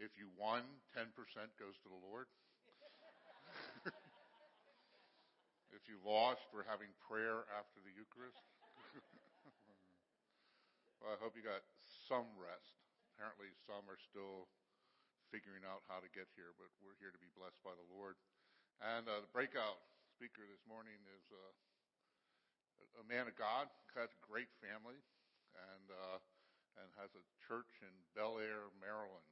[0.00, 0.64] If you won,
[0.96, 1.12] 10%
[1.60, 2.24] goes to the Lord.
[5.76, 8.40] if you lost, we're having prayer after the Eucharist.
[11.04, 11.60] well, I hope you got
[12.08, 12.80] some rest.
[13.12, 14.48] Apparently, some are still
[15.28, 18.16] figuring out how to get here, but we're here to be blessed by the Lord.
[18.80, 19.84] And uh, the breakout
[20.16, 21.52] speaker this morning is uh,
[22.98, 23.68] a man of God,
[24.00, 24.96] has a great family,
[25.52, 26.18] and uh,
[26.80, 29.28] and has a church in Bel Air, Maryland.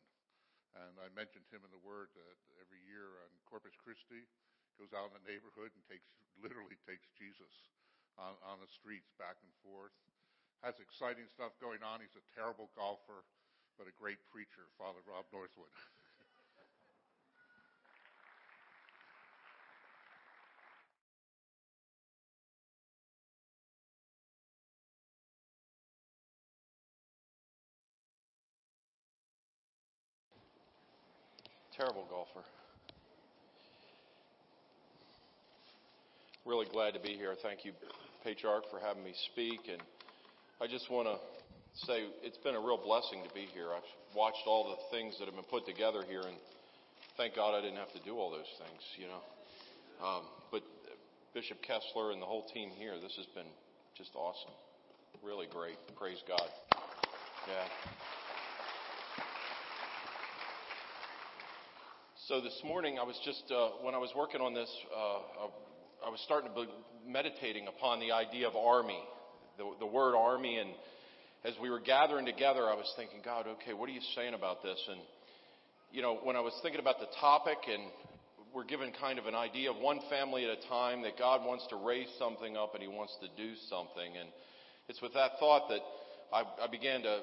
[0.76, 4.28] And I mentioned him in the Word that every year on Corpus Christi
[4.76, 6.06] goes out in the neighborhood and takes
[6.38, 7.72] literally takes Jesus
[8.14, 9.94] on, on the streets back and forth.
[10.62, 11.98] Has exciting stuff going on.
[11.98, 13.26] He's a terrible golfer
[13.78, 15.70] but a great preacher, Father Rob Northwood.
[31.72, 32.42] Terrible golfer.
[36.44, 37.34] Really glad to be here.
[37.42, 37.72] Thank you,
[38.22, 39.66] Patriarch, for having me speak.
[39.66, 39.82] And
[40.62, 41.18] I just want to
[41.90, 43.74] say it's been a real blessing to be here.
[43.74, 46.38] I've watched all the things that have been put together here, and
[47.16, 49.22] thank God I didn't have to do all those things, you know.
[50.06, 50.62] Um, but
[51.34, 53.50] Bishop Kessler and the whole team here, this has been
[53.98, 54.54] just awesome.
[55.18, 55.82] Really great.
[55.98, 56.46] Praise God.
[57.50, 57.66] Yeah.
[62.28, 65.50] So this morning, I was just, uh, when I was working on this, uh,
[66.04, 66.68] I was starting to be
[67.06, 69.02] meditating upon the idea of army,
[69.56, 70.70] the, the word army, and
[71.44, 74.62] as we were gathering together, I was thinking, God, okay, what are you saying about
[74.62, 74.78] this?
[74.90, 75.00] And,
[75.92, 77.82] you know, when I was thinking about the topic and
[78.54, 81.66] we're given kind of an idea of one family at a time that God wants
[81.70, 84.16] to raise something up and He wants to do something.
[84.18, 84.28] And
[84.88, 85.80] it's with that thought that
[86.32, 87.20] I, I began to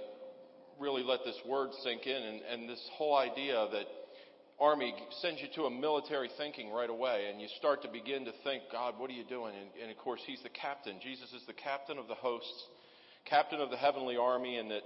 [0.79, 3.85] really let this word sink in and, and this whole idea that
[4.59, 8.31] army sends you to a military thinking right away and you start to begin to
[8.43, 9.53] think, God, what are you doing?
[9.55, 10.99] And, and of course, He's the captain.
[11.03, 12.63] Jesus is the captain of the hosts
[13.25, 14.83] captain of the heavenly army and that,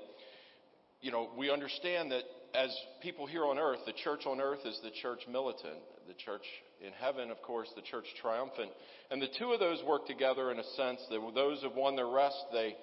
[1.01, 2.23] you know, we understand that
[2.55, 5.77] as people here on earth, the church on earth is the church militant.
[6.07, 6.45] The church
[6.81, 8.71] in heaven, of course, the church triumphant.
[9.11, 12.07] And the two of those work together in a sense that those have won their
[12.07, 12.75] rest, they,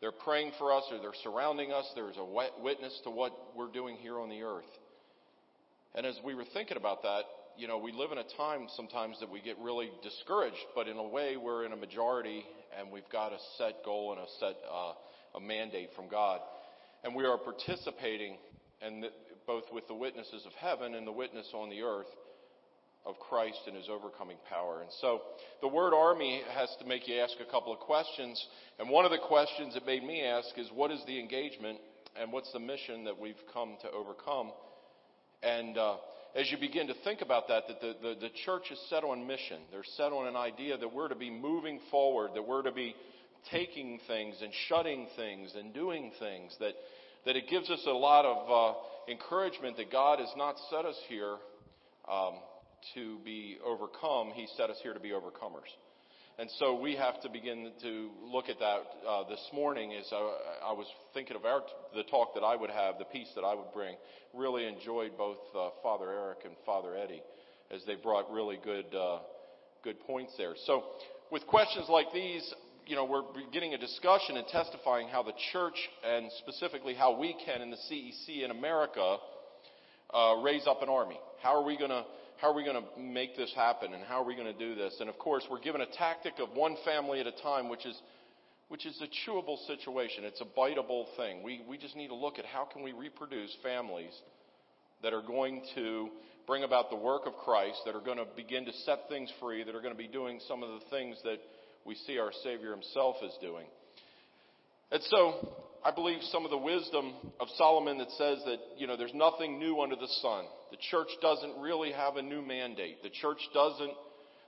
[0.00, 1.88] they're praying for us or they're surrounding us.
[1.94, 4.64] There's a witness to what we're doing here on the earth.
[5.94, 7.22] And as we were thinking about that,
[7.56, 10.96] you know, we live in a time sometimes that we get really discouraged, but in
[10.96, 12.44] a way we're in a majority
[12.78, 14.92] and we've got a set goal and a set uh,
[15.34, 16.40] a mandate from God,
[17.04, 18.36] and we are participating,
[18.80, 19.06] and
[19.46, 22.10] both with the witnesses of heaven and the witness on the earth
[23.04, 24.82] of Christ and His overcoming power.
[24.82, 25.20] And so,
[25.60, 28.46] the word army has to make you ask a couple of questions,
[28.78, 31.78] and one of the questions it made me ask is, what is the engagement
[32.20, 34.52] and what's the mission that we've come to overcome?
[35.42, 35.96] And uh,
[36.34, 39.26] as you begin to think about that, that the, the, the church is set on
[39.26, 39.60] mission.
[39.70, 42.94] They're set on an idea that we're to be moving forward, that we're to be
[43.50, 46.74] taking things and shutting things and doing things, that,
[47.26, 50.96] that it gives us a lot of uh, encouragement that God has not set us
[51.08, 51.36] here
[52.10, 52.34] um,
[52.94, 54.30] to be overcome.
[54.34, 55.70] He set us here to be overcomers.
[56.38, 60.70] And so we have to begin to look at that uh, this morning as I,
[60.70, 61.60] I, was thinking of our,
[61.94, 63.96] the talk that I would have, the piece that I would bring.
[64.32, 67.22] Really enjoyed both uh, Father Eric and Father Eddie
[67.70, 69.18] as they brought really good, uh,
[69.84, 70.54] good points there.
[70.64, 70.84] So
[71.30, 72.54] with questions like these,
[72.86, 77.36] you know, we're beginning a discussion and testifying how the church and specifically how we
[77.44, 79.18] can in the CEC in America
[80.14, 81.20] uh, raise up an army.
[81.42, 82.04] How are we going to
[82.42, 84.74] how are we going to make this happen and how are we going to do
[84.74, 84.96] this?
[84.98, 87.96] And of course, we're given a tactic of one family at a time, which is,
[88.68, 90.24] which is a chewable situation.
[90.24, 91.44] It's a biteable thing.
[91.44, 94.12] We, we just need to look at how can we reproduce families
[95.04, 96.08] that are going to
[96.48, 99.62] bring about the work of Christ, that are going to begin to set things free,
[99.62, 101.38] that are going to be doing some of the things that
[101.86, 103.66] we see our Savior himself is doing.
[104.90, 105.48] And so,
[105.84, 109.58] I believe some of the wisdom of Solomon that says that, you know, there's nothing
[109.58, 110.44] new under the sun.
[110.70, 113.02] The church doesn't really have a new mandate.
[113.02, 113.90] The church doesn't,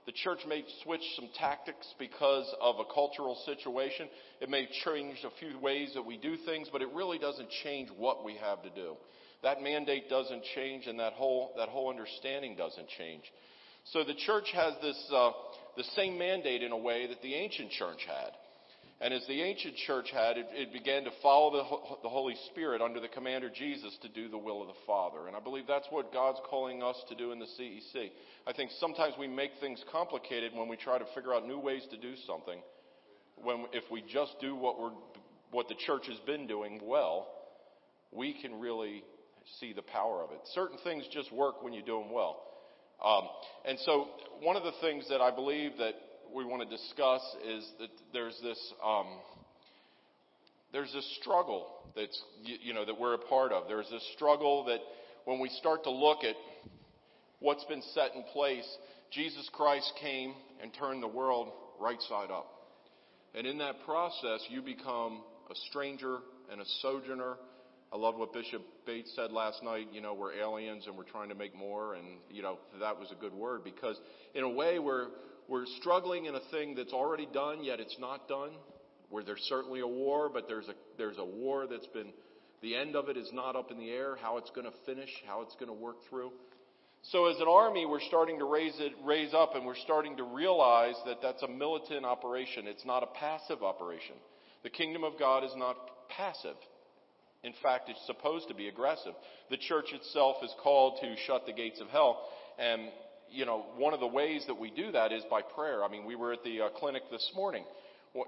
[0.05, 4.07] the church may switch some tactics because of a cultural situation.
[4.39, 7.89] It may change a few ways that we do things, but it really doesn't change
[7.97, 8.95] what we have to do.
[9.43, 13.23] That mandate doesn't change and that whole, that whole understanding doesn't change.
[13.91, 15.31] So the church has this, uh,
[15.75, 18.31] the same mandate in a way that the ancient church had.
[19.01, 22.81] And as the ancient church had, it, it began to follow the, the, Holy Spirit
[22.81, 25.27] under the commander Jesus to do the will of the Father.
[25.27, 28.11] And I believe that's what God's calling us to do in the CEC.
[28.47, 31.83] I think sometimes we make things complicated when we try to figure out new ways
[31.91, 32.59] to do something.
[33.43, 34.91] When, if we just do what we're,
[35.51, 37.27] what the church has been doing well,
[38.13, 39.03] we can really
[39.59, 40.39] see the power of it.
[40.53, 42.41] Certain things just work when you do them well.
[43.03, 43.27] Um,
[43.65, 44.07] and so,
[44.41, 45.95] one of the things that I believe that
[46.35, 49.07] we want to discuss is that there's this um,
[50.73, 53.67] there's this struggle that's you know that we're a part of.
[53.67, 54.79] There's this struggle that
[55.23, 56.35] when we start to look at
[57.39, 58.67] what's been set in place,
[59.11, 62.51] Jesus Christ came and turned the world right side up.
[63.33, 66.17] And in that process, you become a stranger
[66.51, 67.35] and a sojourner.
[67.93, 69.87] I love what Bishop Bates said last night.
[69.93, 71.95] You know, we're aliens and we're trying to make more.
[71.95, 73.99] And, you know, that was a good word because
[74.33, 75.07] in a way we're,
[75.47, 78.51] we're struggling in a thing that's already done, yet it's not done.
[79.09, 82.11] Where there's certainly a war, but there's a, there's a war that's been,
[82.61, 85.09] the end of it is not up in the air, how it's going to finish,
[85.27, 86.31] how it's going to work through.
[87.11, 90.23] So as an army, we're starting to raise it, raise up and we're starting to
[90.23, 92.65] realize that that's a militant operation.
[92.65, 94.15] It's not a passive operation.
[94.63, 95.77] The kingdom of God is not
[96.09, 96.55] passive.
[97.43, 99.13] In fact, it's supposed to be aggressive.
[99.51, 102.27] The church itself is called to shut the gates of hell.
[102.57, 102.89] And,
[103.31, 105.83] you know, one of the ways that we do that is by prayer.
[105.83, 107.63] I mean, we were at the uh, clinic this morning,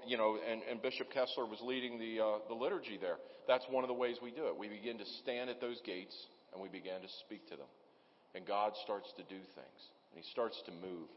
[0.06, 3.16] you know, and, and Bishop Kessler was leading the, uh, the liturgy there.
[3.46, 4.56] That's one of the ways we do it.
[4.56, 6.14] We begin to stand at those gates
[6.52, 7.66] and we begin to speak to them
[8.34, 9.80] and God starts to do things,
[10.12, 11.08] and He starts to move.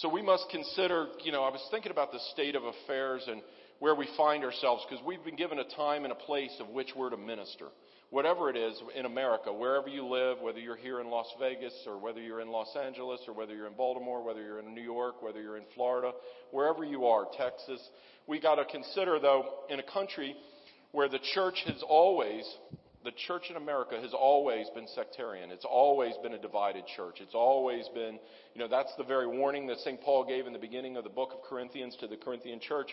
[0.00, 3.40] So we must consider, you know, I was thinking about the state of affairs and
[3.78, 6.88] where we find ourselves because we've been given a time and a place of which
[6.96, 7.66] we're to minister.
[8.10, 11.98] Whatever it is in America, wherever you live, whether you're here in Las Vegas or
[11.98, 15.22] whether you're in Los Angeles or whether you're in Baltimore, whether you're in New York,
[15.22, 16.12] whether you're in Florida,
[16.52, 17.80] wherever you are, Texas,
[18.28, 20.36] we got to consider though in a country
[20.92, 22.44] where the church has always
[23.06, 25.52] the church in America has always been sectarian.
[25.52, 27.18] It's always been a divided church.
[27.20, 28.18] It's always been,
[28.52, 30.00] you know, that's the very warning that St.
[30.00, 32.88] Paul gave in the beginning of the book of Corinthians to the Corinthian church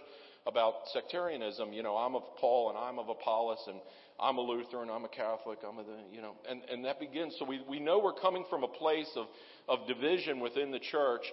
[0.46, 1.74] about sectarianism.
[1.74, 3.80] You know, I'm of Paul and I'm of Apollos and
[4.20, 7.36] I'm a Lutheran, I'm a Catholic, I'm a, you know, and, and that begins.
[7.40, 9.26] So we, we know we're coming from a place of,
[9.68, 11.24] of division within the church.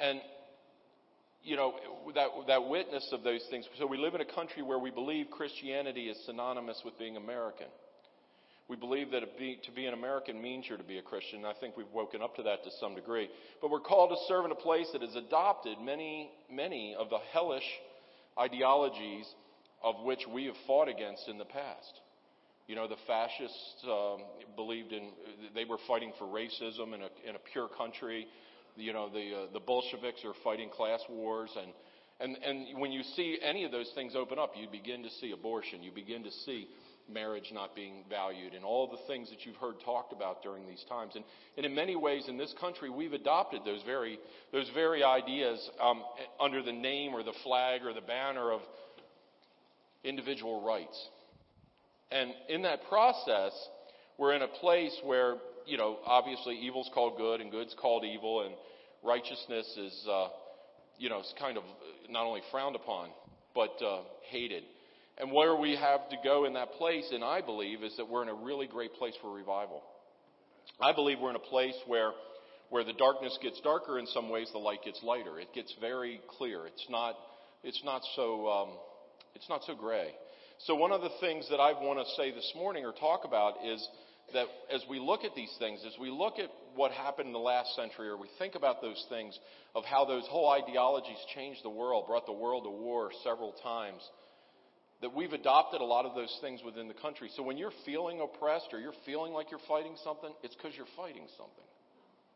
[0.00, 0.20] And,
[1.42, 1.74] you know,
[2.14, 3.66] that, that witness of those things.
[3.78, 7.66] So we live in a country where we believe Christianity is synonymous with being American.
[8.68, 11.44] We believe that be, to be an American means you're to be a Christian.
[11.44, 13.28] I think we've woken up to that to some degree.
[13.60, 17.18] But we're called to serve in a place that has adopted many, many of the
[17.32, 17.68] hellish
[18.38, 19.26] ideologies
[19.82, 22.00] of which we have fought against in the past.
[22.68, 24.20] You know, the fascists um,
[24.56, 25.10] believed in,
[25.54, 28.26] they were fighting for racism in a, in a pure country.
[28.76, 31.50] You know, the, uh, the Bolsheviks are fighting class wars.
[31.60, 31.72] And,
[32.20, 35.32] and, and when you see any of those things open up, you begin to see
[35.32, 35.82] abortion.
[35.82, 36.68] You begin to see
[37.12, 40.84] marriage not being valued and all the things that you've heard talked about during these
[40.88, 41.12] times.
[41.14, 41.24] And,
[41.56, 44.18] and in many ways in this country, we've adopted those very,
[44.52, 46.02] those very ideas um,
[46.40, 48.60] under the name or the flag or the banner of
[50.04, 51.08] individual rights.
[52.12, 53.52] And in that process,
[54.18, 55.36] we're in a place where,
[55.66, 58.54] you know, obviously evil's called good and good's called evil and
[59.02, 60.28] righteousness is, uh,
[60.98, 61.64] you know, it's kind of
[62.10, 63.08] not only frowned upon,
[63.54, 64.62] but uh, hated.
[65.18, 68.22] And where we have to go in that place, and I believe, is that we're
[68.22, 69.82] in a really great place for revival.
[70.80, 72.12] I believe we're in a place where,
[72.70, 75.38] where the darkness gets darker in some ways, the light gets lighter.
[75.38, 76.66] It gets very clear.
[76.66, 77.14] It's not,
[77.62, 78.68] it's not so, um,
[79.34, 80.12] it's not so gray.
[80.66, 83.64] So one of the things that I want to say this morning or talk about
[83.66, 83.84] is
[84.32, 87.40] that as we look at these things, as we look at what happened in the
[87.40, 89.36] last century, or we think about those things
[89.74, 94.00] of how those whole ideologies changed the world, brought the world to war several times,
[95.00, 97.28] that we've adopted a lot of those things within the country.
[97.34, 100.86] So when you're feeling oppressed or you're feeling like you're fighting something, it's because you're
[100.96, 101.66] fighting something.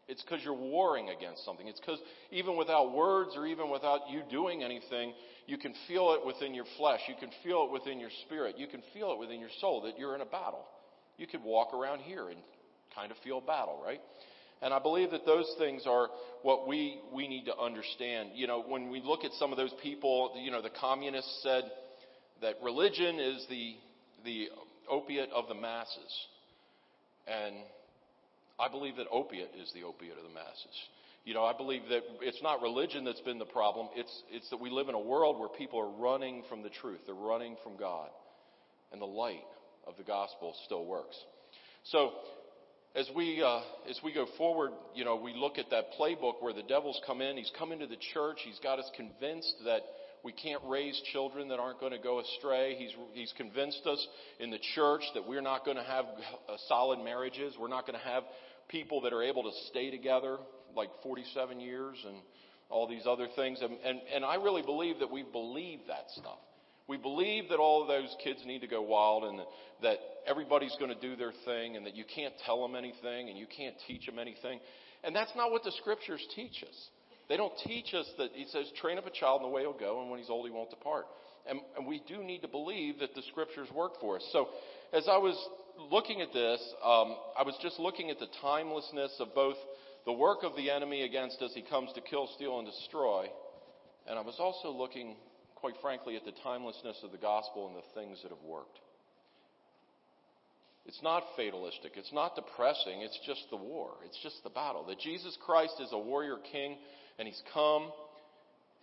[0.08, 1.66] It's because you're warring against something.
[1.66, 5.12] It's because even without words or even without you doing anything,
[5.46, 7.00] you can feel it within your flesh.
[7.08, 8.56] You can feel it within your spirit.
[8.58, 10.64] You can feel it within your soul that you're in a battle.
[11.18, 12.38] You could walk around here and
[12.94, 14.00] kind of feel battle, right?
[14.62, 16.08] And I believe that those things are
[16.42, 18.30] what we, we need to understand.
[18.34, 21.64] You know, when we look at some of those people, you know, the communists said,
[22.42, 23.76] that religion is the,
[24.24, 24.48] the
[24.90, 26.26] opiate of the masses.
[27.26, 27.56] And
[28.58, 30.76] I believe that opiate is the opiate of the masses.
[31.26, 33.88] You know, I believe that it's not religion that's been the problem.
[33.96, 37.00] It's, it's that we live in a world where people are running from the truth.
[37.04, 38.10] They're running from God.
[38.92, 39.42] And the light
[39.88, 41.16] of the gospel still works.
[41.86, 42.12] So,
[42.94, 46.52] as we, uh, as we go forward, you know, we look at that playbook where
[46.52, 47.36] the devil's come in.
[47.36, 48.38] He's come into the church.
[48.44, 49.80] He's got us convinced that
[50.22, 52.76] we can't raise children that aren't going to go astray.
[52.78, 54.06] He's, he's convinced us
[54.38, 56.04] in the church that we're not going to have
[56.48, 57.56] uh, solid marriages.
[57.58, 58.22] We're not going to have
[58.68, 60.38] people that are able to stay together
[60.76, 62.16] like 47 years and
[62.68, 63.60] all these other things.
[63.62, 66.38] And, and, and I really believe that we believe that stuff.
[66.88, 69.40] We believe that all of those kids need to go wild and
[69.82, 73.36] that everybody's going to do their thing and that you can't tell them anything and
[73.36, 74.60] you can't teach them anything.
[75.02, 76.88] And that's not what the scriptures teach us.
[77.28, 79.72] They don't teach us that he says, train up a child in the way he'll
[79.72, 81.06] go, and when he's old, he won't depart.
[81.48, 84.28] And, and we do need to believe that the scriptures work for us.
[84.32, 84.48] So,
[84.92, 85.36] as I was
[85.90, 89.56] looking at this, um, I was just looking at the timelessness of both
[90.06, 91.50] the work of the enemy against us.
[91.54, 93.26] He comes to kill, steal, and destroy.
[94.08, 95.16] And I was also looking,
[95.56, 98.78] quite frankly, at the timelessness of the gospel and the things that have worked.
[100.86, 101.92] It's not fatalistic.
[101.96, 103.02] It's not depressing.
[103.02, 103.94] It's just the war.
[104.04, 104.86] It's just the battle.
[104.86, 106.78] That Jesus Christ is a warrior king
[107.18, 107.90] and he's come.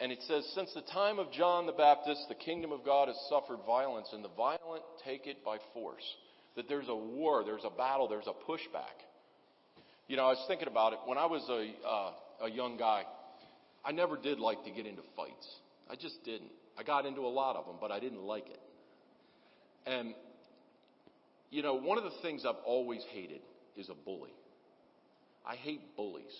[0.01, 3.15] And it says, since the time of John the Baptist, the kingdom of God has
[3.29, 6.03] suffered violence and the violent take it by force.
[6.57, 8.99] That there's a war, there's a battle, there's a pushback.
[10.07, 11.00] You know, I was thinking about it.
[11.05, 13.03] When I was a, uh, a young guy,
[13.86, 15.48] I never did like to get into fights.
[15.89, 16.51] I just didn't.
[16.77, 18.60] I got into a lot of them, but I didn't like it.
[19.86, 20.13] And
[21.53, 23.41] you know, one of the things I've always hated
[23.77, 24.33] is a bully.
[25.45, 26.33] I hate bullies.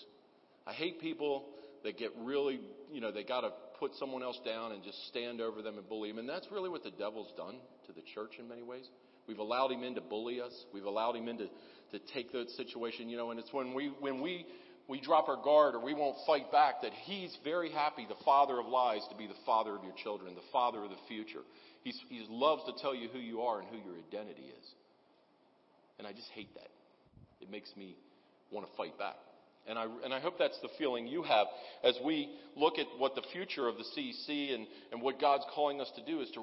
[0.66, 1.44] I hate people
[1.84, 2.58] that get really,
[2.90, 5.88] you know, they got to put someone else down and just stand over them and
[5.88, 6.18] bully them.
[6.18, 7.56] And that's really what the devil's done
[7.86, 8.86] to the church in many ways.
[9.26, 10.52] We've allowed him in to bully us.
[10.72, 13.92] We've allowed him in to, to take that situation, you know, and it's when we,
[14.00, 14.46] when we,
[14.88, 18.58] we drop our guard or we won't fight back that he's very happy, the father
[18.58, 21.40] of lies, to be the father of your children, the father of the future.
[21.82, 24.66] He's, he loves to tell you who you are and who your identity is.
[25.98, 26.68] And I just hate that.
[27.40, 27.96] It makes me
[28.50, 29.16] want to fight back.
[29.66, 31.46] And I, and I hope that's the feeling you have
[31.82, 35.80] as we look at what the future of the CEC and, and what God's calling
[35.80, 36.40] us to do is to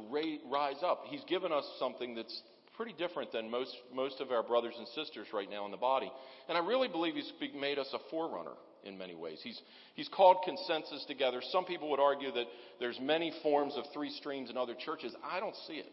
[0.50, 1.04] rise up.
[1.08, 2.42] He's given us something that's
[2.82, 6.12] pretty different than most, most of our brothers and sisters right now in the body.
[6.50, 9.40] And I really believe He's made us a forerunner in many ways.
[9.44, 9.62] He's,
[9.94, 11.42] he's called consensus together.
[11.52, 12.46] Some people would argue that
[12.80, 15.14] there's many forms of three streams in other churches.
[15.24, 15.92] I don't see it.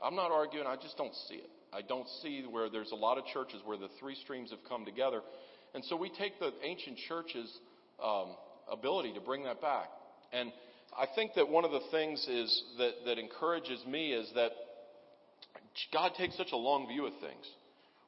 [0.00, 1.50] I'm not arguing, I just don't see it.
[1.72, 4.84] I don't see where there's a lot of churches where the three streams have come
[4.84, 5.22] together.
[5.74, 7.52] And so we take the ancient church's
[8.00, 8.36] um,
[8.70, 9.88] ability to bring that back.
[10.32, 10.52] And
[10.96, 14.52] I think that one of the things is that, that encourages me is that
[15.92, 17.46] God takes such a long view of things.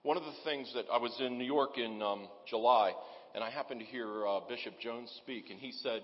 [0.02, 2.92] One of the things that I was in New York in um, July,
[3.34, 6.02] and I happened to hear uh, Bishop Jones speak, and he said,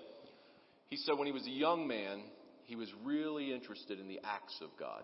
[0.91, 2.23] he said when he was a young man,
[2.65, 5.03] he was really interested in the acts of God.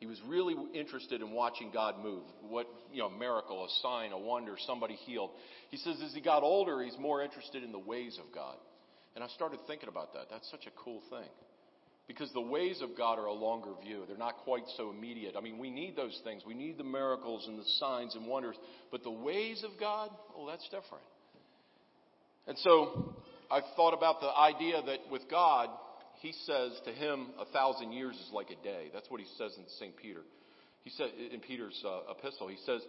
[0.00, 2.24] He was really interested in watching God move.
[2.48, 5.30] What, you know, miracle, a sign, a wonder, somebody healed.
[5.70, 8.56] He says as he got older, he's more interested in the ways of God.
[9.14, 10.26] And I started thinking about that.
[10.30, 11.28] That's such a cool thing.
[12.10, 14.02] Because the ways of God are a longer view.
[14.08, 15.36] They're not quite so immediate.
[15.38, 16.42] I mean, we need those things.
[16.44, 18.56] We need the miracles and the signs and wonders.
[18.90, 21.04] But the ways of God, oh, that's different.
[22.48, 23.14] And so
[23.48, 25.68] I thought about the idea that with God,
[26.20, 28.88] he says to him, a thousand years is like a day.
[28.92, 29.96] That's what he says in St.
[29.96, 30.22] Peter.
[30.82, 32.80] He said in Peter's uh, epistle, he says,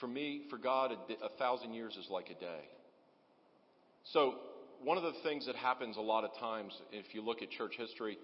[0.00, 2.60] for me, for God, a, a thousand years is like a day.
[4.12, 4.34] So
[4.84, 7.74] one of the things that happens a lot of times, if you look at church
[7.78, 8.18] history,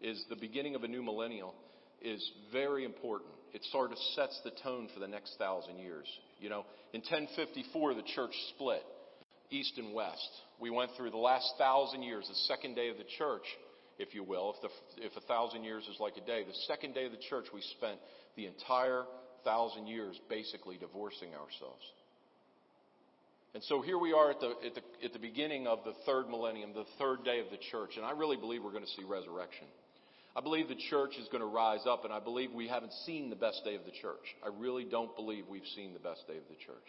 [0.00, 1.54] is the beginning of a new millennial
[2.02, 3.30] is very important.
[3.54, 6.06] It sort of sets the tone for the next thousand years.
[6.38, 8.82] You know, in 1054, the church split
[9.50, 10.28] east and west.
[10.60, 13.44] We went through the last thousand years, the second day of the church,
[13.98, 14.54] if you will.
[14.56, 17.22] If, the, if a thousand years is like a day, the second day of the
[17.30, 17.98] church, we spent
[18.36, 19.04] the entire
[19.44, 21.82] thousand years basically divorcing ourselves.
[23.56, 26.28] And so here we are at the, at, the, at the beginning of the third
[26.28, 29.02] millennium, the third day of the church, and I really believe we're going to see
[29.02, 29.64] resurrection.
[30.36, 33.30] I believe the church is going to rise up, and I believe we haven't seen
[33.30, 34.20] the best day of the church.
[34.44, 36.84] I really don't believe we've seen the best day of the church.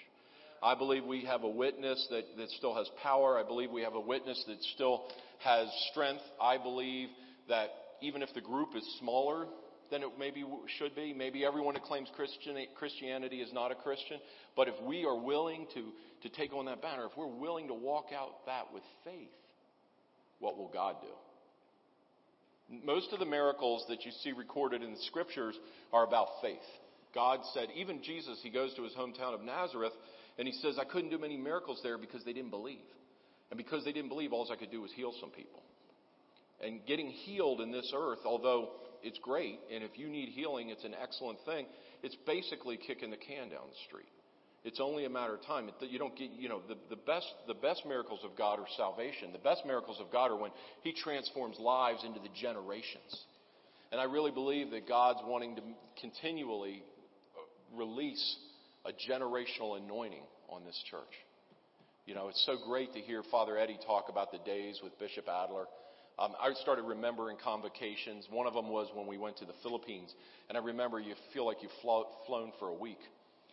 [0.62, 3.40] I believe we have a witness that, that still has power.
[3.40, 5.06] I believe we have a witness that still
[5.46, 6.24] has strength.
[6.42, 7.08] I believe
[7.48, 7.70] that
[8.02, 9.46] even if the group is smaller
[9.92, 10.44] than it maybe
[10.78, 12.10] should be, maybe everyone that claims
[12.76, 14.20] Christianity is not a Christian,
[14.56, 15.92] but if we are willing to,
[16.24, 19.30] to take on that banner, if we're willing to walk out that with faith,
[20.40, 22.80] what will God do?
[22.86, 25.56] Most of the miracles that you see recorded in the scriptures
[25.94, 26.58] are about faith.
[27.16, 29.94] God said, even Jesus, he goes to his hometown of Nazareth
[30.38, 32.86] and he says, I couldn't do many miracles there because they didn't believe.
[33.50, 35.64] And because they didn't believe, all I could do was heal some people.
[36.62, 38.72] And getting healed in this earth, although
[39.04, 41.66] it's great, and if you need healing, it's an excellent thing,
[42.04, 44.10] it's basically kicking the can down the street.
[44.64, 45.70] It's only a matter of time.
[45.82, 49.32] You don't get, you know, the, the best, the best miracles of God are salvation.
[49.32, 50.52] The best miracles of God are when
[50.82, 53.24] He transforms lives into the generations.
[53.92, 55.62] And I really believe that God's wanting to
[56.02, 56.84] continually
[57.38, 58.36] uh, release
[58.86, 61.16] a generational anointing on this church.
[62.06, 65.28] You know, it's so great to hear Father Eddie talk about the days with Bishop
[65.30, 65.66] Adler
[66.20, 68.26] Um, I started remembering convocations.
[68.32, 70.12] One of them was when we went to the Philippines,
[70.50, 73.00] and I remember you feel like you've flown for a week,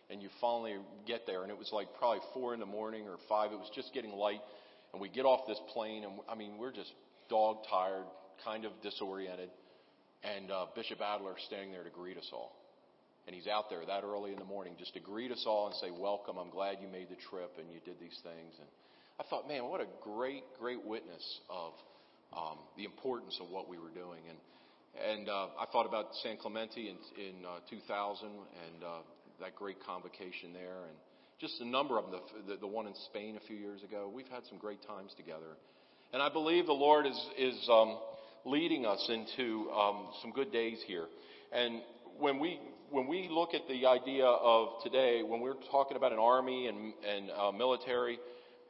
[0.09, 3.17] and you finally get there, and it was like probably four in the morning or
[3.29, 3.51] five.
[3.51, 4.41] It was just getting light,
[4.93, 6.91] and we get off this plane, and I mean we're just
[7.29, 8.05] dog tired,
[8.43, 9.49] kind of disoriented,
[10.23, 12.55] and uh, Bishop Adler standing there to greet us all.
[13.27, 15.75] And he's out there that early in the morning just to greet us all and
[15.75, 18.53] say, Welcome, I'm glad you made the trip and you did these things.
[18.59, 18.69] And
[19.19, 21.73] I thought, man, what a great, great witness of
[22.33, 24.21] um, the importance of what we were doing.
[24.29, 24.37] And
[24.95, 28.87] and uh, I thought about San Clemente in, in uh, 2000 and uh,
[29.41, 30.95] that great convocation there, and
[31.39, 32.21] just a number of them.
[32.47, 34.09] The, the, the one in Spain a few years ago.
[34.13, 35.59] We've had some great times together,
[36.13, 37.97] and I believe the Lord is is um,
[38.45, 41.07] leading us into um, some good days here.
[41.51, 41.81] And
[42.17, 46.19] when we when we look at the idea of today, when we're talking about an
[46.19, 48.17] army and and uh, military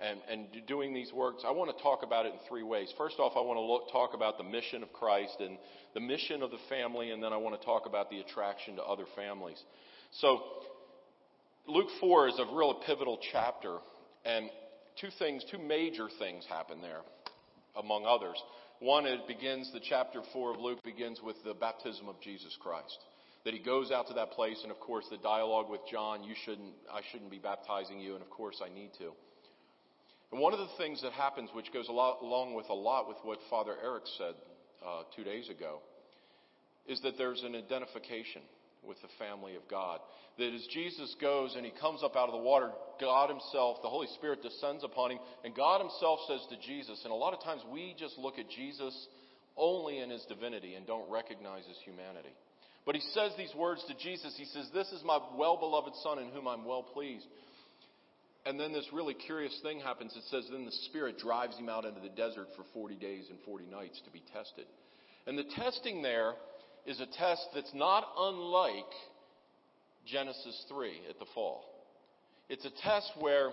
[0.05, 2.93] and, and doing these works, I want to talk about it in three ways.
[2.97, 5.57] First off, I want to look, talk about the mission of Christ and
[5.93, 8.83] the mission of the family, and then I want to talk about the attraction to
[8.83, 9.61] other families.
[10.11, 10.41] So,
[11.67, 13.77] Luke 4 is a real pivotal chapter,
[14.23, 14.49] and
[15.01, 17.01] two things, two major things happen there,
[17.75, 18.37] among others.
[18.79, 22.97] One, it begins, the chapter 4 of Luke begins with the baptism of Jesus Christ.
[23.43, 26.35] That he goes out to that place, and of course, the dialogue with John, you
[26.45, 29.11] shouldn't, I shouldn't be baptizing you, and of course, I need to.
[30.35, 33.15] And one of the things that happens, which goes lot, along with a lot with
[33.23, 34.35] what Father Eric said
[34.85, 35.79] uh, two days ago,
[36.85, 38.41] is that there's an identification
[38.83, 40.01] with the family of God.
[40.37, 43.87] That as Jesus goes and he comes up out of the water, God himself, the
[43.87, 47.41] Holy Spirit descends upon him, and God himself says to Jesus, and a lot of
[47.41, 48.91] times we just look at Jesus
[49.55, 52.35] only in his divinity and don't recognize his humanity.
[52.85, 54.35] But he says these words to Jesus.
[54.35, 57.25] He says, This is my well beloved Son in whom I'm well pleased.
[58.45, 60.15] And then this really curious thing happens.
[60.15, 63.39] It says, then the Spirit drives him out into the desert for 40 days and
[63.43, 64.65] 40 nights to be tested.
[65.25, 66.33] And the testing there
[66.85, 68.91] is a test that's not unlike
[70.05, 71.65] Genesis 3 at the fall.
[72.47, 73.49] It's a test where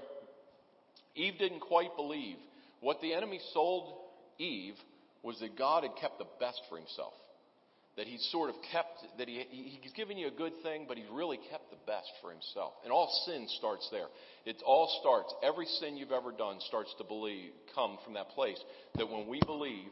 [1.14, 2.36] Eve didn't quite believe.
[2.80, 3.95] What the enemy sold
[4.38, 4.75] Eve
[5.23, 7.14] was that God had kept the best for himself
[7.97, 11.07] that he's sort of kept, that he, he's given you a good thing, but he's
[11.13, 12.73] really kept the best for himself.
[12.85, 14.07] And all sin starts there.
[14.47, 18.59] It all starts, every sin you've ever done starts to believe, come from that place.
[18.97, 19.91] That when we believe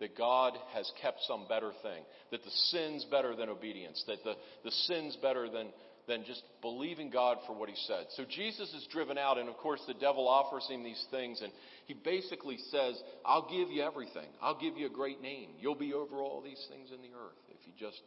[0.00, 4.34] that God has kept some better thing, that the sin's better than obedience, that the,
[4.64, 5.68] the sin's better than,
[6.12, 8.04] than just believing God for what he said.
[8.16, 11.50] So Jesus is driven out, and of course the devil offers him these things, and
[11.86, 14.28] he basically says, I'll give you everything.
[14.42, 15.50] I'll give you a great name.
[15.58, 18.00] You'll be over all these things in the earth if you just,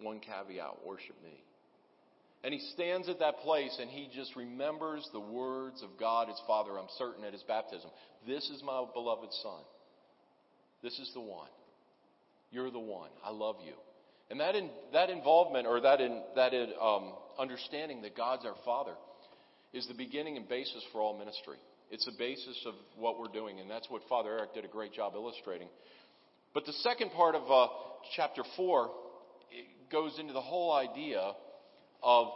[0.00, 1.44] one caveat, worship me.
[2.42, 6.40] And he stands at that place and he just remembers the words of God, his
[6.46, 7.90] Father, I'm certain, at his baptism.
[8.26, 9.60] This is my beloved Son.
[10.82, 11.50] This is the one.
[12.50, 13.10] You're the one.
[13.22, 13.74] I love you.
[14.30, 18.54] And that, in, that involvement or that, in, that in, um, understanding that God's our
[18.64, 18.94] Father
[19.72, 21.56] is the beginning and basis for all ministry.
[21.90, 24.92] It's the basis of what we're doing, and that's what Father Eric did a great
[24.92, 25.68] job illustrating.
[26.54, 27.72] But the second part of uh,
[28.14, 28.90] chapter 4
[29.90, 31.32] goes into the whole idea
[32.02, 32.28] of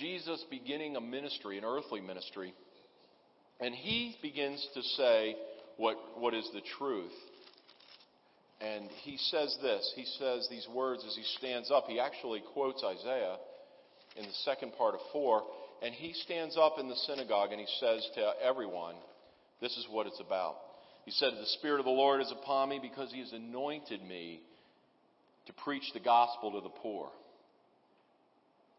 [0.00, 2.54] Jesus beginning a ministry, an earthly ministry.
[3.60, 5.36] And he begins to say
[5.76, 7.12] what, what is the truth.
[8.62, 9.92] And he says this.
[9.96, 11.86] He says these words as he stands up.
[11.88, 13.36] He actually quotes Isaiah
[14.16, 15.42] in the second part of 4.
[15.82, 18.94] And he stands up in the synagogue and he says to everyone,
[19.60, 20.56] This is what it's about.
[21.04, 24.40] He said, The Spirit of the Lord is upon me because he has anointed me
[25.46, 27.08] to preach the gospel to the poor.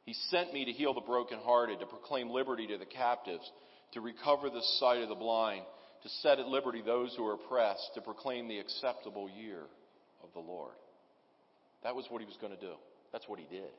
[0.06, 3.50] He sent me to heal the brokenhearted, to proclaim liberty to the captives,
[3.94, 5.64] to recover the sight of the blind,
[6.04, 9.62] to set at liberty those who are oppressed, to proclaim the acceptable year
[10.22, 10.74] of the Lord.
[11.84, 12.74] That was what he was going to do.
[13.12, 13.72] That's what he did.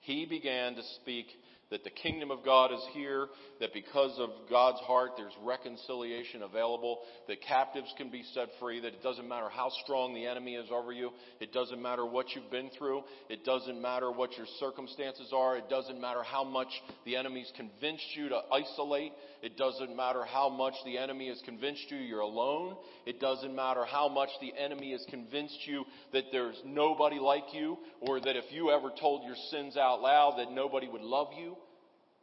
[0.00, 1.26] He began to speak
[1.70, 3.26] that the kingdom of God is here,
[3.60, 8.94] that because of God's heart there's reconciliation available, that captives can be set free, that
[8.94, 12.50] it doesn't matter how strong the enemy is over you, it doesn't matter what you've
[12.50, 16.68] been through, it doesn't matter what your circumstances are, it doesn't matter how much
[17.04, 21.84] the enemy's convinced you to isolate, it doesn't matter how much the enemy has convinced
[21.90, 26.56] you you're alone, it doesn't matter how much the enemy has convinced you that there's
[26.64, 30.88] nobody like you, or that if you ever told your sins out loud that nobody
[30.88, 31.57] would love you.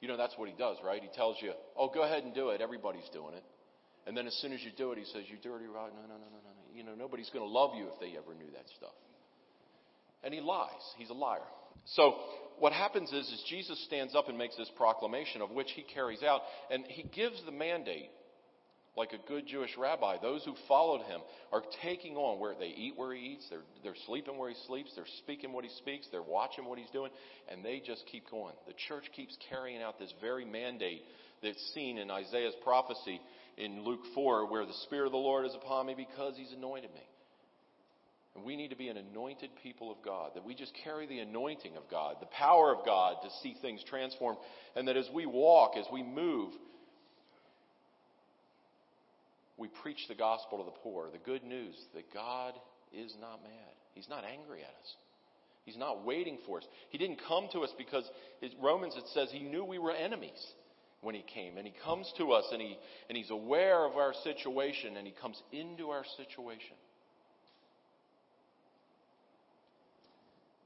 [0.06, 1.02] You know, that's what he does, right?
[1.02, 2.62] He tells you, oh, go ahead and do it.
[2.62, 3.44] Everybody's doing it.
[4.06, 5.96] And then as soon as you do it, he says, you dirty rotten.
[5.96, 6.78] No, no, no, no, no.
[6.78, 8.94] You know, nobody's going to love you if they ever knew that stuff.
[10.24, 10.70] And he lies.
[11.00, 11.40] He's a liar.
[11.86, 12.18] So
[12.60, 16.22] what happens is, is Jesus stands up and makes this proclamation of which he carries
[16.22, 18.12] out, and he gives the mandate
[18.98, 20.18] like a good Jewish rabbi.
[20.22, 21.20] Those who followed him
[21.52, 24.92] are taking on where they eat where he eats, they're, they're sleeping where he sleeps,
[24.96, 27.12] they're speaking what he speaks, they're watching what he's doing,
[27.50, 28.54] and they just keep going.
[28.68, 31.02] The church keeps carrying out this very mandate
[31.44, 33.20] that's seen in Isaiah's prophecy
[33.58, 36.94] in Luke 4, where the Spirit of the Lord is upon me because he's anointed
[36.94, 37.04] me.
[38.36, 41.20] And we need to be an anointed people of God, that we just carry the
[41.20, 44.40] anointing of God, the power of God to see things transformed,
[44.76, 46.52] and that as we walk, as we move,
[49.58, 52.54] we preach the gospel to the poor, the good news that God
[52.94, 53.74] is not mad.
[53.94, 54.96] He's not angry at us.
[55.64, 56.66] He's not waiting for us.
[56.90, 58.08] He didn't come to us because
[58.62, 60.46] Romans it says he knew we were enemies
[61.02, 61.58] when he came.
[61.58, 62.78] And he comes to us and he
[63.10, 66.76] and he's aware of our situation and he comes into our situation.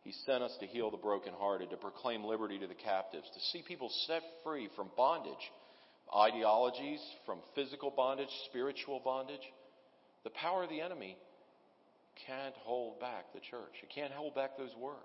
[0.04, 3.64] He sent us to heal the brokenhearted, to proclaim liberty to the captives, to see
[3.66, 5.52] people set free from bondage
[6.16, 9.42] ideologies, from physical bondage, spiritual bondage.
[10.24, 11.18] The power of the enemy
[12.28, 13.74] can't hold back the church.
[13.84, 14.98] It can't hold back those words.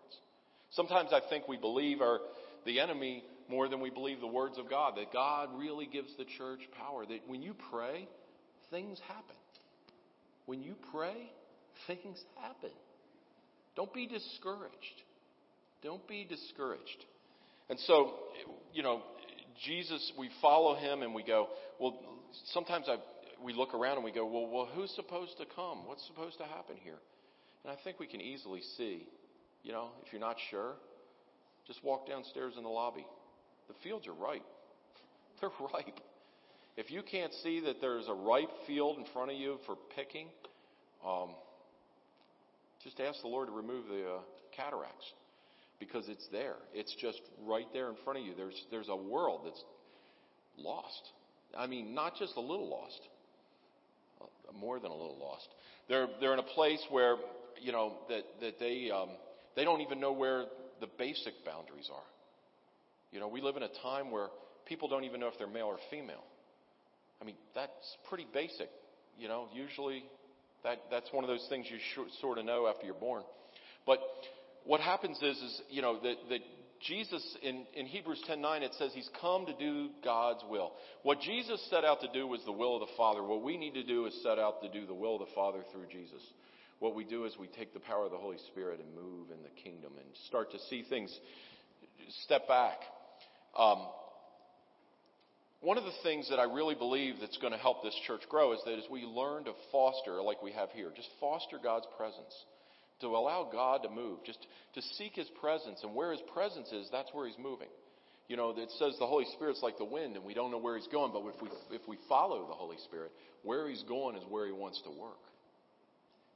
[0.70, 2.18] Sometimes I think we believe our,
[2.66, 6.24] the enemy more than we believe the words of God, that God really gives the
[6.38, 8.08] church power, that when you pray,
[8.70, 9.36] things happen.
[10.46, 11.30] When you pray,
[11.86, 12.70] things happen.
[13.76, 15.02] Don't be discouraged.
[15.82, 17.04] Don't be discouraged.
[17.68, 18.14] And so,
[18.72, 19.02] you know,
[19.62, 21.98] Jesus, we follow him and we go, well,
[22.52, 22.96] sometimes I,
[23.44, 25.86] we look around and we go, well, well, who's supposed to come?
[25.86, 26.98] What's supposed to happen here?
[27.64, 29.06] And I think we can easily see,
[29.62, 30.72] you know, if you're not sure,
[31.66, 33.06] just walk downstairs in the lobby.
[33.68, 34.44] The fields are ripe.
[35.40, 36.00] They're ripe.
[36.76, 40.26] If you can't see that there's a ripe field in front of you for picking,
[41.06, 41.30] um,
[42.82, 44.18] just ask the Lord to remove the uh,
[44.56, 45.12] cataracts
[45.78, 46.56] because it's there.
[46.72, 48.34] It's just right there in front of you.
[48.36, 49.62] There's, there's a world that's
[50.56, 51.02] lost.
[51.56, 53.00] I mean, not just a little lost,
[54.20, 54.26] uh,
[54.58, 55.48] more than a little lost.
[55.88, 57.16] They're, they're in a place where,
[57.60, 59.10] you know, that, that they, um,
[59.56, 60.46] they don't even know where
[60.80, 62.02] the basic boundaries are.
[63.12, 64.28] You know, we live in a time where
[64.66, 66.24] people don't even know if they're male or female.
[67.20, 68.68] I mean, that's pretty basic.
[69.18, 70.04] You know, usually
[70.64, 73.22] that, that's one of those things you sh- sort of know after you're born.
[73.86, 74.00] But
[74.64, 76.40] what happens is, is you know, that, that
[76.86, 80.72] Jesus, in, in Hebrews 10.9, it says he's come to do God's will.
[81.02, 83.22] What Jesus set out to do was the will of the Father.
[83.22, 85.60] What we need to do is set out to do the will of the Father
[85.72, 86.20] through Jesus.
[86.80, 89.42] What we do is we take the power of the Holy Spirit and move in
[89.42, 91.16] the kingdom and start to see things
[92.24, 92.78] step back.
[93.56, 93.86] Um,
[95.60, 98.52] one of the things that I really believe that's going to help this church grow
[98.52, 102.34] is that as we learn to foster, like we have here, just foster God's presence
[103.00, 104.38] to allow God to move, just
[104.74, 105.80] to seek His presence.
[105.82, 107.68] And where His presence is, that's where He's moving.
[108.28, 110.76] You know, it says the Holy Spirit's like the wind and we don't know where
[110.76, 114.22] He's going, but if we, if we follow the Holy Spirit, where He's going is
[114.28, 115.18] where He wants to work.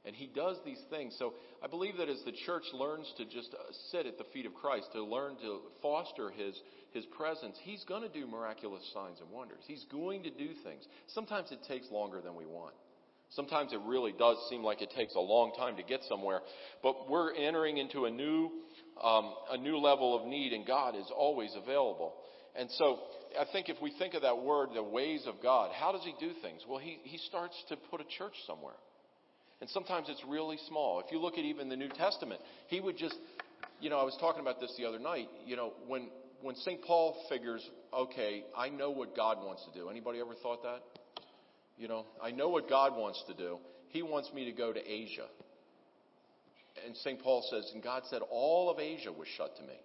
[0.05, 1.15] And He does these things.
[1.17, 4.45] So I believe that as the church learns to just uh, sit at the feet
[4.45, 6.55] of Christ, to learn to foster His,
[6.91, 9.63] His presence, He's going to do miraculous signs and wonders.
[9.67, 10.83] He's going to do things.
[11.07, 12.75] Sometimes it takes longer than we want.
[13.31, 16.41] Sometimes it really does seem like it takes a long time to get somewhere,
[16.81, 18.49] but we're entering into a new,
[19.03, 22.13] um, a new level of need, and God is always available.
[22.55, 22.99] And so,
[23.39, 26.13] I think if we think of that word, the ways of God, how does He
[26.19, 26.63] do things?
[26.67, 28.73] Well, He He starts to put a church somewhere,
[29.61, 30.99] and sometimes it's really small.
[30.99, 33.15] If you look at even the New Testament, He would just,
[33.79, 35.29] you know, I was talking about this the other night.
[35.45, 36.09] You know, when
[36.41, 36.81] when St.
[36.81, 39.89] Paul figures, okay, I know what God wants to do.
[39.89, 40.79] Anybody ever thought that?
[41.79, 43.57] You know, I know what God wants to do.
[43.87, 45.25] He wants me to go to Asia.
[46.85, 47.21] And St.
[47.21, 49.79] Paul says, and God said all of Asia was shut to me.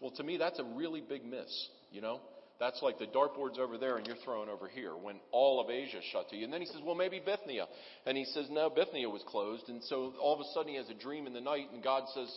[0.00, 2.20] Well, to me, that's a really big miss, you know?
[2.58, 6.00] That's like the dartboard's over there and you're throwing over here when all of Asia
[6.10, 6.42] shut to you.
[6.42, 7.66] And then he says, well, maybe Bithynia.
[8.04, 9.68] And he says, no, Bithynia was closed.
[9.68, 12.02] And so all of a sudden he has a dream in the night and God
[12.14, 12.28] says,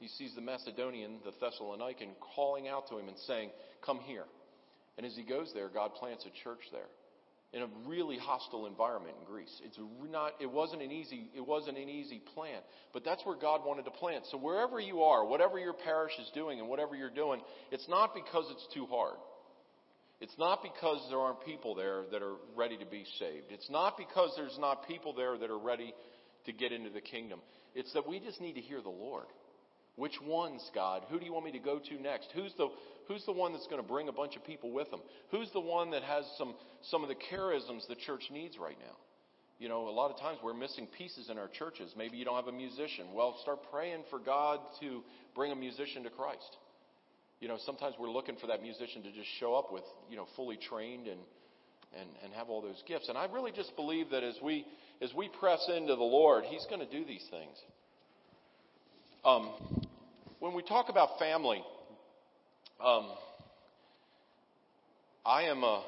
[0.00, 3.50] he sees the Macedonian, the Thessalonican, calling out to him and saying,
[3.84, 4.24] come here.
[4.96, 6.88] And as he goes there, God plants a church there
[7.52, 9.60] in a really hostile environment in Greece.
[9.64, 9.78] It's
[10.10, 13.86] not, it wasn't an easy, it wasn't an easy plant, but that's where God wanted
[13.86, 14.24] to plant.
[14.30, 18.14] So wherever you are, whatever your parish is doing and whatever you're doing, it's not
[18.14, 19.16] because it's too hard.
[20.20, 23.46] It's not because there aren't people there that are ready to be saved.
[23.50, 25.94] It's not because there's not people there that are ready
[26.44, 27.40] to get into the kingdom.
[27.74, 29.26] It's that we just need to hear the Lord.
[29.96, 31.02] Which ones, God?
[31.08, 32.28] Who do you want me to go to next?
[32.34, 32.68] Who's the,
[33.08, 35.00] who's the one that's going to bring a bunch of people with them?
[35.30, 38.96] Who's the one that has some, some of the charisms the church needs right now?
[39.58, 41.92] You know, a lot of times we're missing pieces in our churches.
[41.96, 43.06] Maybe you don't have a musician.
[43.12, 45.02] Well, start praying for God to
[45.34, 46.56] bring a musician to Christ.
[47.40, 50.26] You know, sometimes we're looking for that musician to just show up with, you know,
[50.36, 51.18] fully trained and,
[51.98, 53.08] and, and have all those gifts.
[53.08, 54.64] And I really just believe that as we,
[55.02, 57.56] as we press into the Lord, He's going to do these things.
[59.24, 59.50] Um,
[60.38, 61.62] when we talk about family,
[62.84, 63.08] um,
[65.26, 65.82] I am a,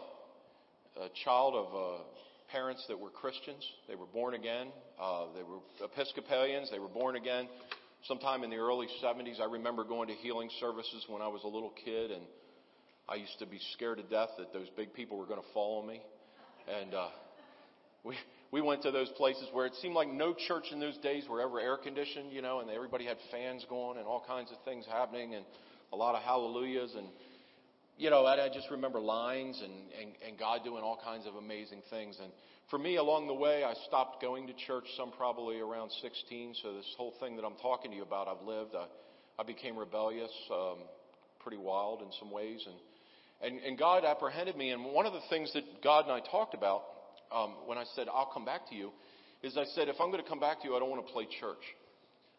[1.01, 2.03] a child of uh,
[2.51, 3.65] parents that were Christians.
[3.89, 4.69] They were born again.
[5.01, 6.69] Uh, they were Episcopalians.
[6.71, 7.49] They were born again
[8.09, 9.41] sometime in the early 70s.
[9.41, 12.23] I remember going to healing services when I was a little kid, and
[13.09, 15.87] I used to be scared to death that those big people were going to follow
[15.87, 16.03] me.
[16.81, 17.09] And uh,
[18.03, 18.17] we
[18.51, 21.41] we went to those places where it seemed like no church in those days were
[21.41, 24.85] ever air conditioned, you know, and everybody had fans going and all kinds of things
[24.91, 25.45] happening and
[25.93, 27.09] a lot of hallelujahs and
[28.01, 31.35] you know, I, I just remember lines and, and, and God doing all kinds of
[31.35, 32.17] amazing things.
[32.21, 32.33] And
[32.71, 36.55] for me, along the way, I stopped going to church, some probably around 16.
[36.63, 38.75] So this whole thing that I'm talking to you about, I've lived.
[38.75, 38.87] I,
[39.39, 40.79] I became rebellious, um,
[41.41, 42.67] pretty wild in some ways.
[42.67, 44.71] And, and, and God apprehended me.
[44.71, 46.85] And one of the things that God and I talked about
[47.31, 48.93] um, when I said, I'll come back to you,
[49.43, 51.13] is I said, if I'm going to come back to you, I don't want to
[51.13, 51.65] play church.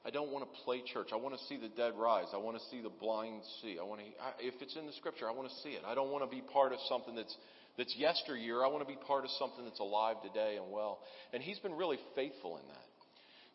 [0.04, 1.10] I don't want to play church.
[1.14, 2.26] I want to see the dead rise.
[2.34, 3.78] I want to see the blind see.
[3.80, 4.08] I want to,
[4.40, 5.84] if it's in the scripture, I want to see it.
[5.86, 7.36] I don't want to be part of something that's,
[7.78, 8.64] that's yesteryear.
[8.66, 11.00] I want to be part of something that's alive today and well.
[11.34, 12.88] And he's been really faithful in that.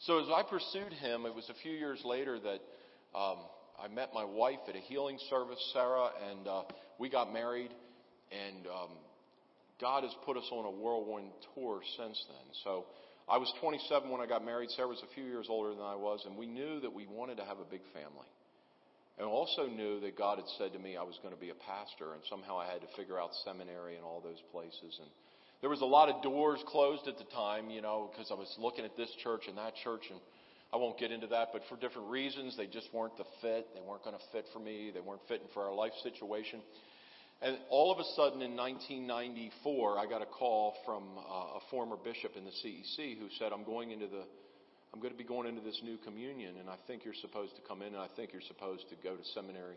[0.00, 2.60] So as I pursued him, it was a few years later that
[3.18, 3.38] um,
[3.82, 6.62] I met my wife at a healing service, Sarah, and uh,
[6.98, 7.70] we got married.
[8.30, 8.90] And um,
[9.80, 12.54] God has put us on a whirlwind tour since then.
[12.62, 12.84] So
[13.28, 14.70] I was 27 when I got married.
[14.70, 17.38] Sarah was a few years older than I was, and we knew that we wanted
[17.38, 18.30] to have a big family.
[19.18, 21.58] And also knew that God had said to me I was going to be a
[21.66, 25.00] pastor, and somehow I had to figure out seminary and all those places.
[25.00, 25.10] And
[25.60, 28.54] there was a lot of doors closed at the time, you know, because I was
[28.60, 30.20] looking at this church and that church, and
[30.72, 33.66] I won't get into that, but for different reasons, they just weren't the fit.
[33.74, 34.90] They weren't going to fit for me.
[34.92, 36.60] They weren't fitting for our life situation.
[37.42, 41.96] And all of a sudden in 1994, I got a call from uh, a former
[41.96, 44.24] bishop in the CEC who said, I'm going into the,
[44.94, 47.62] I'm going to be going into this new communion and I think you're supposed to
[47.68, 49.76] come in and I think you're supposed to go to seminary.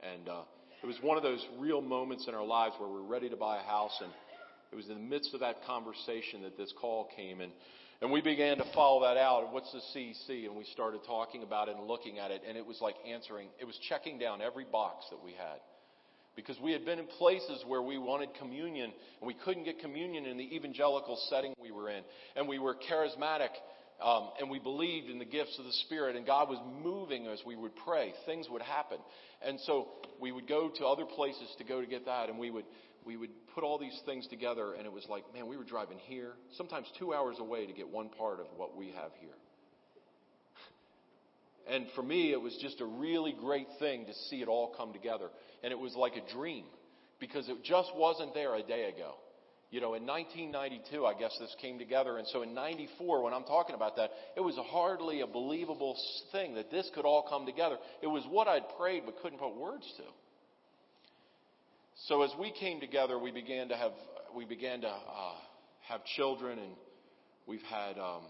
[0.00, 0.42] And, uh,
[0.82, 3.58] it was one of those real moments in our lives where we're ready to buy
[3.58, 4.12] a house and
[4.70, 7.52] it was in the midst of that conversation that this call came and,
[8.02, 9.50] and we began to follow that out.
[9.52, 10.46] What's the CEC?
[10.46, 13.48] And we started talking about it and looking at it and it was like answering,
[13.60, 15.60] it was checking down every box that we had
[16.36, 20.26] because we had been in places where we wanted communion and we couldn't get communion
[20.26, 22.02] in the evangelical setting we were in.
[22.36, 23.50] And we were charismatic
[24.02, 27.40] um, and we believed in the gifts of the Spirit and God was moving as
[27.46, 28.12] we would pray.
[28.26, 28.98] Things would happen.
[29.46, 29.88] And so
[30.20, 32.64] we would go to other places to go to get that and we would,
[33.04, 35.98] we would put all these things together and it was like, man, we were driving
[35.98, 39.34] here, sometimes two hours away to get one part of what we have here.
[41.68, 44.92] And for me, it was just a really great thing to see it all come
[44.92, 45.30] together
[45.62, 46.64] and it was like a dream
[47.18, 49.14] because it just wasn't there a day ago.
[49.70, 52.18] You know, in 1992, I guess this came together.
[52.18, 55.96] And so in 94, when I'm talking about that, it was hardly a believable
[56.30, 57.78] thing that this could all come together.
[58.02, 60.04] It was what I'd prayed but couldn't put words to.
[62.06, 63.92] So as we came together, we began to have,
[64.36, 65.34] we began to uh,
[65.88, 66.72] have children and
[67.46, 68.22] we've had, um,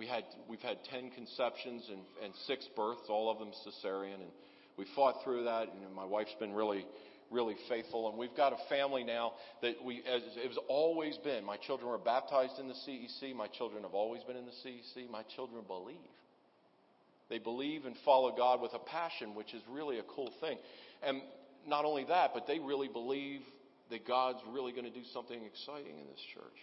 [0.00, 4.14] we had, we've had 10 conceptions and, and six births, all of them cesarean.
[4.14, 4.30] And
[4.78, 6.86] we fought through that, and my wife's been really,
[7.30, 8.08] really faithful.
[8.08, 11.44] And we've got a family now that we, as it was always been.
[11.44, 13.36] My children were baptized in the CEC.
[13.36, 15.10] My children have always been in the CEC.
[15.10, 15.96] My children believe.
[17.28, 20.56] They believe and follow God with a passion, which is really a cool thing.
[21.02, 21.20] And
[21.68, 23.42] not only that, but they really believe
[23.90, 26.56] that God's really going to do something exciting in this church.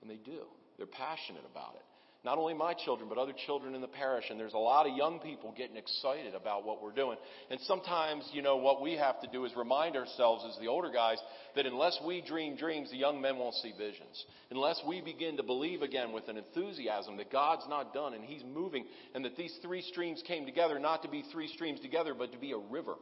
[0.00, 0.42] And they do.
[0.78, 1.82] They're passionate about it
[2.22, 4.24] not only my children, but other children in the parish.
[4.28, 7.16] And there's a lot of young people getting excited about what we're doing.
[7.50, 10.90] And sometimes, you know, what we have to do is remind ourselves as the older
[10.90, 11.16] guys
[11.56, 14.24] that unless we dream dreams, the young men won't see visions.
[14.50, 18.44] Unless we begin to believe again with an enthusiasm that God's not done and He's
[18.44, 22.32] moving and that these three streams came together not to be three streams together, but
[22.32, 22.96] to be a river.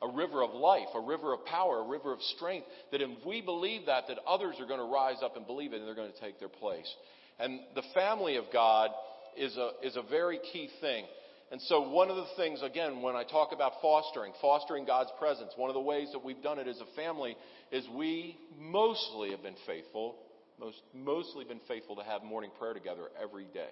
[0.00, 2.66] A river of life, a river of power, a river of strength.
[2.92, 5.78] That if we believe that, that others are going to rise up and believe it
[5.78, 6.92] and they're going to take their place.
[7.38, 8.90] And the family of God
[9.36, 11.04] is a, is a very key thing.
[11.50, 15.52] And so one of the things, again, when I talk about fostering, fostering God's presence,
[15.56, 17.36] one of the ways that we've done it as a family
[17.72, 20.16] is we mostly have been faithful,
[20.60, 23.70] most, mostly been faithful to have morning prayer together every day.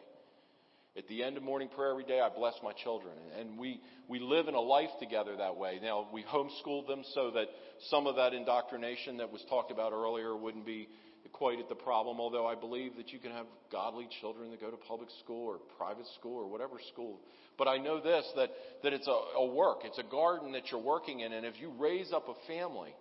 [0.96, 3.12] At the end of morning prayer every day, I bless my children.
[3.38, 5.78] And we, we live in a life together that way.
[5.82, 7.48] Now, we homeschooled them so that
[7.90, 10.88] some of that indoctrination that was talked about earlier wouldn't be
[11.32, 14.70] quite at the problem, although I believe that you can have godly children that go
[14.70, 17.20] to public school or private school or whatever school.
[17.58, 18.50] But I know this, that,
[18.82, 19.80] that it's a, a work.
[19.84, 21.32] It's a garden that you're working in.
[21.32, 22.94] And if you raise up a family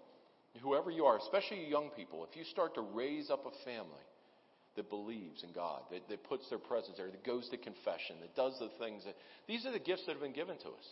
[0.62, 4.04] whoever you are, especially young people, if you start to raise up a family
[4.76, 8.36] that believes in God, that, that puts their presence there, that goes to confession, that
[8.36, 9.16] does the things that,
[9.48, 10.88] these are the gifts that have been given to us.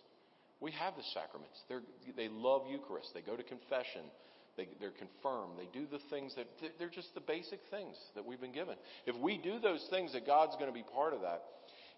[0.59, 1.59] We have the sacraments.
[1.67, 1.81] They're,
[2.15, 3.09] they love Eucharist.
[3.13, 4.07] They go to confession.
[4.55, 5.59] They, they're confirmed.
[5.59, 6.47] They do the things that,
[6.79, 8.75] they're just the basic things that we've been given.
[9.05, 11.43] If we do those things, that God's going to be part of that.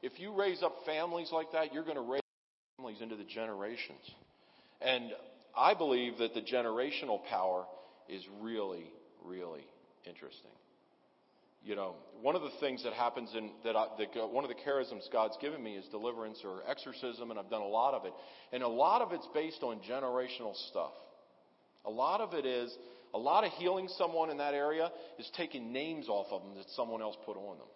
[0.01, 2.21] If you raise up families like that, you're going to raise
[2.77, 4.01] families into the generations.
[4.81, 5.11] And
[5.55, 7.65] I believe that the generational power
[8.09, 8.91] is really,
[9.23, 9.65] really
[10.05, 10.51] interesting.
[11.65, 14.55] You know, one of the things that happens in that, I, that one of the
[14.55, 18.13] charisms God's given me is deliverance or exorcism, and I've done a lot of it.
[18.53, 20.91] And a lot of it's based on generational stuff.
[21.85, 22.71] A lot of it is
[23.15, 26.69] a lot of healing someone in that area is taking names off of them that
[26.75, 27.67] someone else put on them.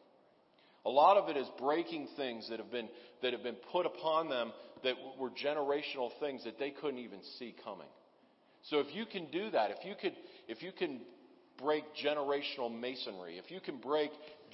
[0.85, 2.89] A lot of it is breaking things that have been,
[3.23, 7.55] that have been put upon them that were generational things that they couldn't even see
[7.63, 7.87] coming.
[8.69, 10.13] So if you can do that, if you could,
[10.47, 11.01] if you can
[11.61, 14.11] break generational masonry, if you can break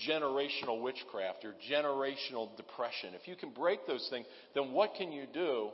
[0.09, 5.25] generational witchcraft or generational depression, if you can break those things, then what can you
[5.33, 5.69] do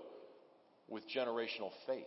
[0.88, 2.04] with generational faith?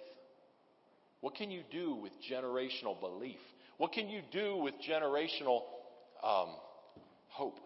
[1.21, 3.41] What can you do with generational belief?
[3.79, 5.63] What can you do with generational
[6.23, 6.49] um,
[7.29, 7.59] hope?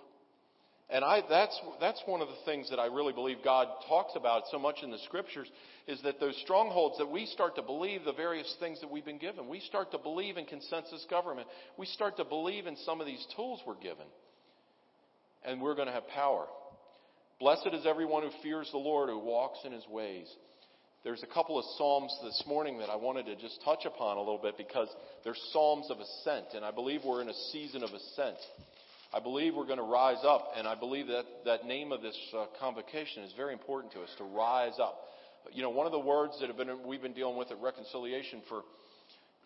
[0.90, 4.44] And I, that's, that's one of the things that I really believe God talks about
[4.51, 5.46] so much in the scriptures
[5.87, 9.18] is that those strongholds that we start to believe the various things that we've been
[9.18, 9.48] given.
[9.48, 11.46] We start to believe in consensus government.
[11.77, 14.07] We start to believe in some of these tools we're given.
[15.44, 16.46] And we're going to have power.
[17.38, 20.27] Blessed is everyone who fears the Lord, who walks in his ways.
[21.05, 24.20] There's a couple of Psalms this morning that I wanted to just touch upon a
[24.20, 24.88] little bit because
[25.22, 28.38] they're Psalms of ascent, and I believe we're in a season of ascent.
[29.12, 32.16] I believe we're going to rise up, and I believe that that name of this
[32.37, 34.99] uh, convocation is very important to us to rise up.
[35.53, 38.42] You know, one of the words that have been we've been dealing with at reconciliation
[38.49, 38.62] for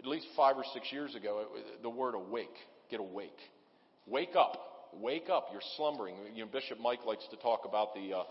[0.00, 1.46] at least five or six years ago,
[1.80, 2.54] the word awake.
[2.90, 3.38] Get awake.
[4.06, 4.90] Wake up.
[5.00, 5.48] Wake up.
[5.52, 6.16] You're slumbering.
[6.34, 8.22] You know, Bishop Mike likes to talk about the uh,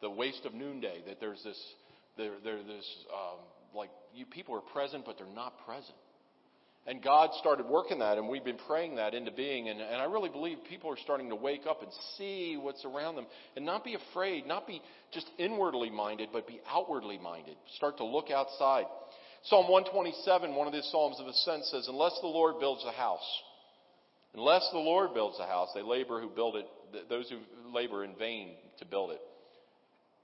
[0.00, 1.02] the waste of noonday.
[1.06, 1.62] That there's this
[2.16, 3.38] there, there this um,
[3.74, 5.94] like you people are present, but they're not present.
[6.88, 9.68] And God started working that, and we've been praying that into being.
[9.68, 13.16] And, and I really believe people are starting to wake up and see what's around
[13.16, 14.80] them and not be afraid, not be
[15.12, 17.56] just inwardly minded, but be outwardly minded.
[17.76, 18.86] Start to look outside.
[19.44, 23.42] Psalm 127, one of the Psalms of Ascent says, Unless the Lord builds a house,
[24.32, 26.66] unless the Lord builds a house, they labor who build it,
[27.10, 27.36] those who
[27.70, 29.20] labor in vain to build it.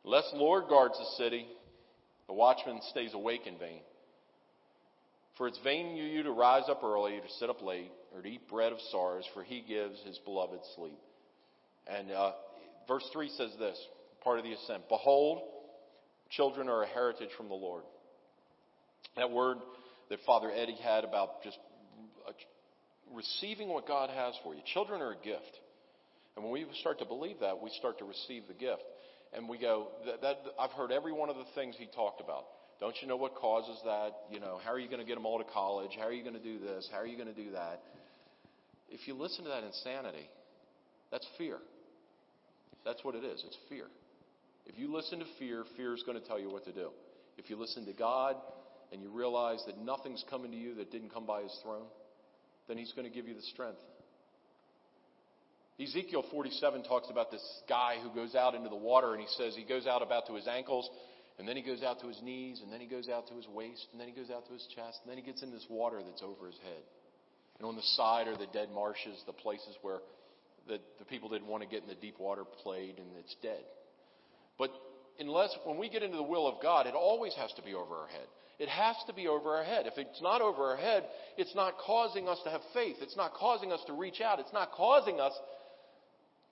[0.06, 1.46] Unless the Lord guards the city,
[2.26, 3.80] the watchman stays awake in vain.
[5.36, 8.48] For it's vain you to rise up early, to sit up late, or to eat
[8.48, 10.98] bread of sorrows, for he gives his beloved sleep.
[11.86, 12.32] And uh,
[12.86, 13.78] verse 3 says this,
[14.22, 15.42] part of the ascent Behold,
[16.30, 17.82] children are a heritage from the Lord.
[19.16, 19.58] That word
[20.10, 21.58] that Father Eddie had about just
[22.28, 22.32] uh,
[23.12, 24.60] receiving what God has for you.
[24.72, 25.60] Children are a gift.
[26.36, 28.82] And when we start to believe that, we start to receive the gift.
[29.32, 32.44] And we go, that, that, I've heard every one of the things he talked about.
[32.84, 34.12] Don't you know what causes that?
[34.30, 35.92] You know, how are you going to get them all to college?
[35.98, 36.86] How are you going to do this?
[36.92, 37.80] How are you going to do that?
[38.90, 40.28] If you listen to that insanity,
[41.10, 41.56] that's fear.
[42.84, 43.42] That's what it is.
[43.46, 43.86] It's fear.
[44.66, 46.90] If you listen to fear, fear is going to tell you what to do.
[47.38, 48.36] If you listen to God
[48.92, 51.86] and you realize that nothing's coming to you that didn't come by his throne,
[52.68, 53.80] then he's going to give you the strength.
[55.80, 59.56] Ezekiel 47 talks about this guy who goes out into the water and he says
[59.56, 60.86] he goes out about to his ankles
[61.38, 63.46] and then he goes out to his knees, and then he goes out to his
[63.48, 65.66] waist, and then he goes out to his chest, and then he gets in this
[65.68, 66.82] water that's over his head.
[67.58, 69.98] And on the side are the dead marshes, the places where
[70.68, 73.64] the, the people didn't want to get in the deep water played, and it's dead.
[74.58, 74.70] But
[75.18, 77.94] unless, when we get into the will of God, it always has to be over
[77.94, 78.26] our head.
[78.58, 79.86] It has to be over our head.
[79.86, 81.04] If it's not over our head,
[81.36, 82.96] it's not causing us to have faith.
[83.00, 84.38] It's not causing us to reach out.
[84.38, 85.32] It's not causing us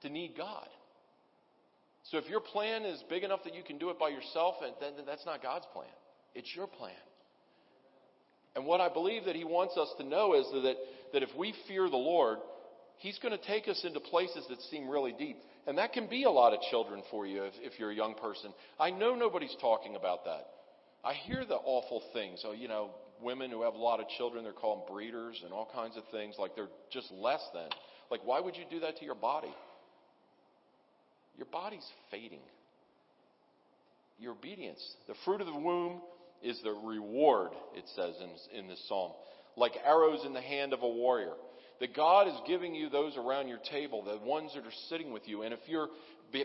[0.03, 0.67] to need God.
[2.11, 4.93] So if your plan is big enough that you can do it by yourself, then
[5.07, 5.87] that's not God's plan.
[6.35, 6.93] It's your plan.
[8.55, 10.75] And what I believe that He wants us to know is that,
[11.13, 12.39] that if we fear the Lord,
[12.99, 15.37] He's going to take us into places that seem really deep.
[15.67, 18.15] And that can be a lot of children for you if, if you're a young
[18.15, 18.53] person.
[18.79, 20.47] I know nobody's talking about that.
[21.05, 22.41] I hear the awful things.
[22.43, 25.69] So, you know, women who have a lot of children, they're called breeders and all
[25.73, 27.69] kinds of things, like they're just less than.
[28.11, 29.55] Like, why would you do that to your body?
[31.37, 32.41] Your body's fading.
[34.19, 34.81] Your obedience.
[35.09, 36.01] The fruit of the womb
[36.43, 39.13] is the reward, it says in, in this psalm.
[39.57, 41.33] Like arrows in the hand of a warrior.
[41.81, 45.27] That God is giving you those around your table, the ones that are sitting with
[45.27, 45.43] you.
[45.43, 45.89] And if you're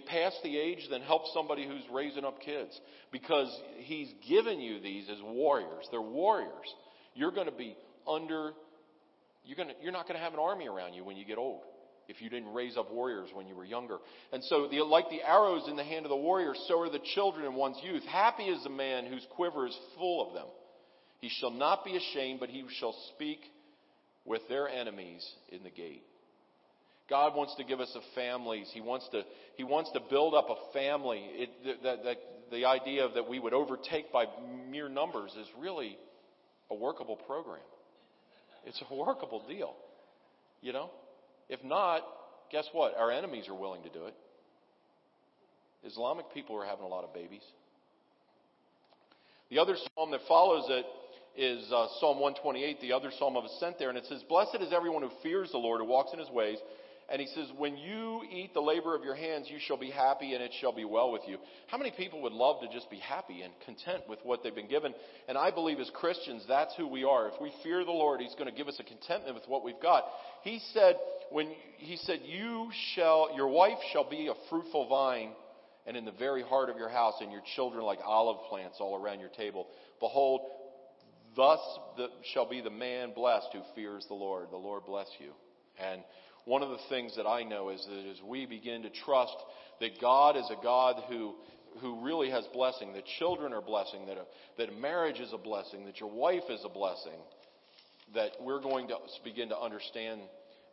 [0.08, 2.80] past the age, then help somebody who's raising up kids.
[3.12, 5.88] Because He's given you these as warriors.
[5.92, 6.74] They're warriors.
[7.14, 7.76] You're going to be
[8.08, 8.54] under,
[9.46, 11.62] you're, gonna, you're not going to have an army around you when you get old
[12.08, 13.98] if you didn't raise up warriors when you were younger.
[14.32, 17.02] And so, the, like the arrows in the hand of the warrior, so are the
[17.16, 18.04] children in one's youth.
[18.04, 20.48] Happy is the man whose quiver is full of them.
[21.20, 23.40] He shall not be ashamed, but he shall speak
[24.26, 26.04] with their enemies in the gate.
[27.10, 28.70] God wants to give us a families.
[28.74, 29.22] He wants to,
[29.56, 31.22] he wants to build up a family.
[31.24, 32.18] It, that, that,
[32.52, 34.26] the idea that we would overtake by
[34.70, 35.98] mere numbers is really
[36.70, 37.62] a workable program.
[38.66, 39.74] It's a workable deal.
[40.62, 40.90] You know?
[41.50, 42.02] If not,
[42.52, 42.96] guess what?
[42.98, 44.16] Our enemies are willing to do it.
[45.86, 47.44] Islamic people are having a lot of babies.
[49.50, 50.86] The other psalm that follows it
[51.38, 54.74] is uh, Psalm 128, the other psalm of ascent there, and it says, Blessed is
[54.74, 56.58] everyone who fears the Lord, who walks in his ways.
[57.10, 60.34] And he says, When you eat the labor of your hands, you shall be happy
[60.34, 61.38] and it shall be well with you.
[61.68, 64.68] How many people would love to just be happy and content with what they've been
[64.68, 64.94] given?
[65.28, 67.28] And I believe as Christians, that's who we are.
[67.28, 69.82] If we fear the Lord, he's going to give us a contentment with what we've
[69.82, 70.04] got.
[70.44, 70.96] He said,
[71.32, 75.32] when he said, You shall, your wife shall be a fruitful vine
[75.88, 79.02] and in the very heart of your house, and your children like olive plants all
[79.02, 79.68] around your table.
[80.02, 80.42] Behold,
[81.34, 81.60] thus
[81.96, 84.48] the, shall be the man blessed who fears the Lord.
[84.52, 85.32] The Lord bless you.
[85.80, 86.02] And
[86.48, 89.36] one of the things that I know is that as we begin to trust
[89.82, 91.36] that God is a God who
[91.82, 94.26] who really has blessing, that children are blessing, that a,
[94.58, 97.20] that marriage is a blessing, that your wife is a blessing,
[98.16, 100.22] that we're going to begin to understand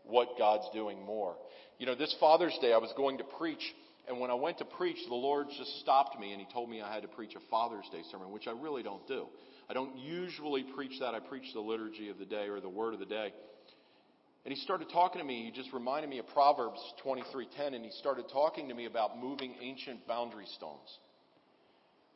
[0.05, 1.35] what God's doing more.
[1.79, 3.75] You know, this Father's Day I was going to preach,
[4.09, 6.81] and when I went to preach, the Lord just stopped me and He told me
[6.81, 9.27] I had to preach a Father's Day sermon, which I really don't do.
[9.69, 11.15] I don't usually preach that.
[11.15, 13.33] I preach the liturgy of the day or the word of the day.
[14.45, 15.45] And he started talking to me.
[15.45, 19.55] He just reminded me of Proverbs 23:10, and he started talking to me about moving
[19.61, 20.99] ancient boundary stones,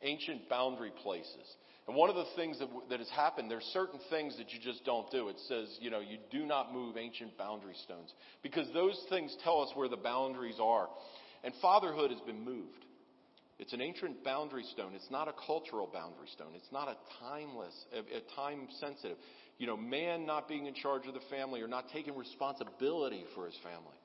[0.01, 1.55] ancient boundary places.
[1.87, 4.85] And one of the things that, that has happened, there's certain things that you just
[4.85, 5.29] don't do.
[5.29, 8.13] It says, you know, you do not move ancient boundary stones
[8.43, 10.87] because those things tell us where the boundaries are.
[11.43, 12.85] And fatherhood has been moved.
[13.57, 14.91] It's an ancient boundary stone.
[14.93, 16.51] It's not a cultural boundary stone.
[16.55, 19.17] It's not a timeless, a, a time sensitive
[19.59, 23.45] you know, man not being in charge of the family or not taking responsibility for
[23.45, 23.97] his family.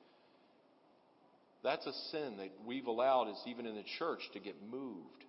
[1.63, 5.23] That's a sin that we've allowed, is even in the church, to get moved.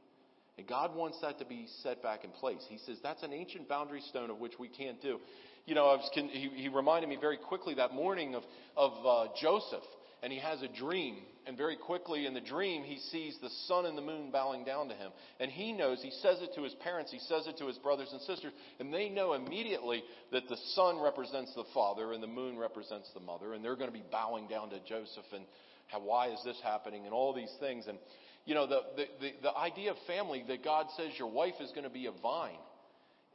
[0.58, 2.60] And God wants that to be set back in place.
[2.68, 5.18] He says that's an ancient boundary stone of which we can't do.
[5.64, 8.42] You know, was, he, he, reminded me very quickly that morning of,
[8.76, 9.82] of uh, Joseph
[10.22, 11.18] and he has a dream.
[11.46, 14.88] And very quickly in the dream, he sees the sun and the moon bowing down
[14.88, 15.12] to him.
[15.38, 18.08] And he knows, he says it to his parents, he says it to his brothers
[18.10, 22.58] and sisters, and they know immediately that the sun represents the father and the moon
[22.58, 23.54] represents the mother.
[23.54, 25.44] And they're going to be bowing down to Joseph and
[25.86, 27.86] how, why is this happening and all these things.
[27.86, 27.98] And,
[28.44, 31.70] you know, the, the, the, the idea of family that God says your wife is
[31.70, 32.58] going to be a vine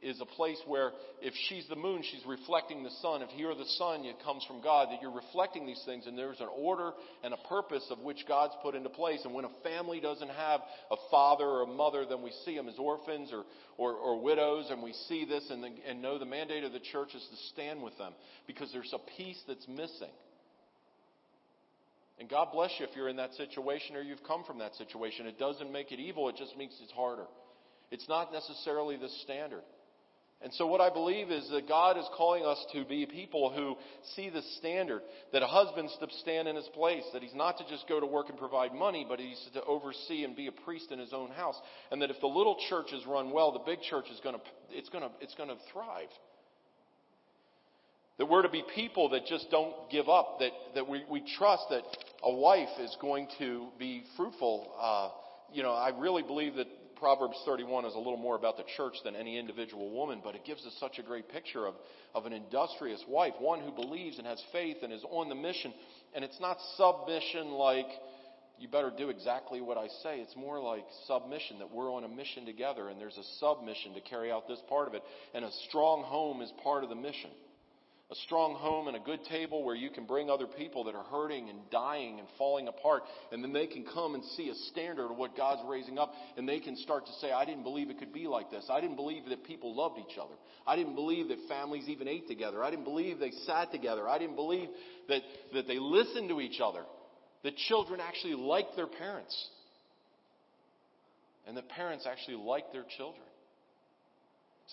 [0.02, 0.90] is a place where
[1.20, 3.22] if she's the moon, she's reflecting the sun.
[3.22, 6.40] If you're the sun, it comes from God, that you're reflecting these things, and there's
[6.40, 6.90] an order
[7.22, 9.20] and a purpose of which God's put into place.
[9.24, 12.68] And when a family doesn't have a father or a mother, then we see them
[12.68, 13.44] as orphans or,
[13.78, 16.80] or, or widows, and we see this and, the, and know the mandate of the
[16.80, 18.12] church is to stand with them
[18.46, 20.12] because there's a piece that's missing.
[22.18, 25.26] And God bless you if you're in that situation or you've come from that situation.
[25.26, 27.26] It doesn't make it evil, it just makes it harder.
[27.90, 29.62] It's not necessarily the standard.
[30.42, 33.76] And so what I believe is that God is calling us to be people who
[34.16, 37.68] see the standard, that a husband's to stand in his place, that he's not to
[37.68, 40.90] just go to work and provide money, but he's to oversee and be a priest
[40.90, 41.54] in his own house.
[41.90, 44.40] And that if the little church is run well, the big church is going to,
[44.70, 46.08] it's going to, it's going to thrive.
[48.18, 51.64] That we're to be people that just don't give up, that, that we, we trust
[51.70, 51.82] that
[52.22, 54.72] a wife is going to be fruitful.
[54.80, 55.08] Uh,
[55.52, 56.66] you know, I really believe that
[57.02, 60.44] Proverbs 31 is a little more about the church than any individual woman, but it
[60.44, 61.74] gives us such a great picture of,
[62.14, 65.74] of an industrious wife, one who believes and has faith and is on the mission.
[66.14, 67.88] And it's not submission like,
[68.56, 70.20] you better do exactly what I say.
[70.20, 74.00] It's more like submission, that we're on a mission together and there's a submission to
[74.02, 75.02] carry out this part of it.
[75.34, 77.30] And a strong home is part of the mission
[78.12, 81.04] a strong home and a good table where you can bring other people that are
[81.04, 85.10] hurting and dying and falling apart, and then they can come and see a standard
[85.10, 87.98] of what God's raising up, and they can start to say, I didn't believe it
[87.98, 88.66] could be like this.
[88.70, 90.34] I didn't believe that people loved each other.
[90.66, 92.62] I didn't believe that families even ate together.
[92.62, 94.06] I didn't believe they sat together.
[94.06, 94.68] I didn't believe
[95.08, 95.22] that,
[95.54, 96.82] that they listened to each other.
[97.44, 99.48] That children actually liked their parents.
[101.46, 103.24] And that parents actually liked their children.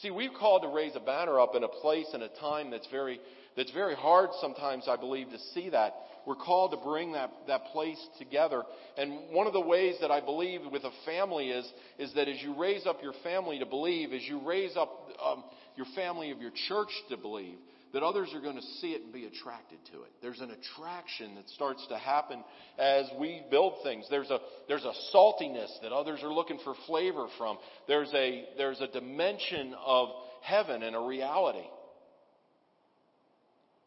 [0.01, 2.87] See, we've called to raise a banner up in a place and a time that's
[2.87, 3.19] very,
[3.57, 5.93] that's very hard sometimes, I believe, to see that.
[6.25, 8.63] We're called to bring that, that place together.
[8.97, 12.41] And one of the ways that I believe with a family is, is that as
[12.41, 14.89] you raise up your family to believe, as you raise up
[15.25, 15.43] um,
[15.75, 17.57] your family of your church to believe,
[17.93, 20.11] that others are going to see it and be attracted to it.
[20.21, 22.43] There's an attraction that starts to happen
[22.77, 24.05] as we build things.
[24.09, 27.57] There's a, there's a saltiness that others are looking for flavor from.
[27.87, 30.09] There's a, there's a dimension of
[30.43, 31.65] heaven and a reality.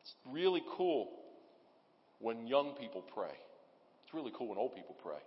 [0.03, 1.11] It's really cool
[2.19, 3.35] when young people pray.
[4.05, 5.21] It's really cool when old people pray.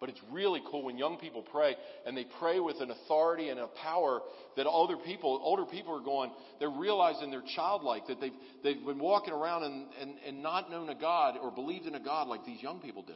[0.00, 1.74] But it's really cool when young people pray
[2.06, 4.20] and they pray with an authority and a power
[4.56, 6.30] that older people, older people are going,
[6.60, 8.32] they're realizing they're childlike, that they've,
[8.62, 12.02] they've been walking around and, and, and not known a God or believed in a
[12.02, 13.14] God like these young people do.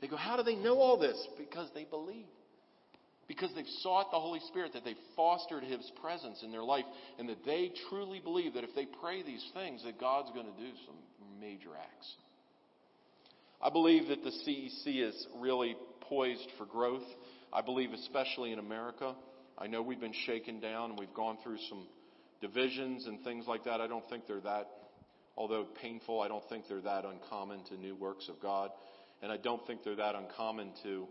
[0.00, 1.18] They go, how do they know all this?
[1.36, 2.26] Because they believe.
[3.26, 6.84] Because they've sought the Holy Spirit, that they've fostered His presence in their life,
[7.18, 10.60] and that they truly believe that if they pray these things, that God's going to
[10.60, 10.96] do some
[11.40, 12.12] major acts.
[13.62, 17.04] I believe that the CEC is really poised for growth.
[17.52, 19.14] I believe, especially in America.
[19.58, 21.86] I know we've been shaken down and we've gone through some
[22.40, 23.80] divisions and things like that.
[23.80, 24.68] I don't think they're that,
[25.36, 28.70] although painful, I don't think they're that uncommon to new works of God.
[29.22, 31.06] And I don't think they're that uncommon to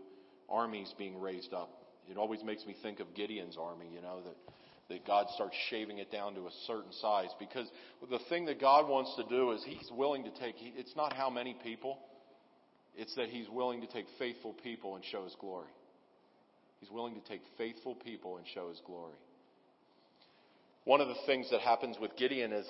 [0.48, 1.70] armies being raised up.
[2.10, 4.36] It always makes me think of Gideon's army, you know, that,
[4.88, 7.28] that God starts shaving it down to a certain size.
[7.38, 7.68] Because
[8.10, 11.30] the thing that God wants to do is He's willing to take, it's not how
[11.30, 11.98] many people,
[12.96, 15.68] it's that he's willing to take faithful people and show his glory.
[16.80, 19.16] He's willing to take faithful people and show his glory.
[20.84, 22.66] One of the things that happens with Gideon is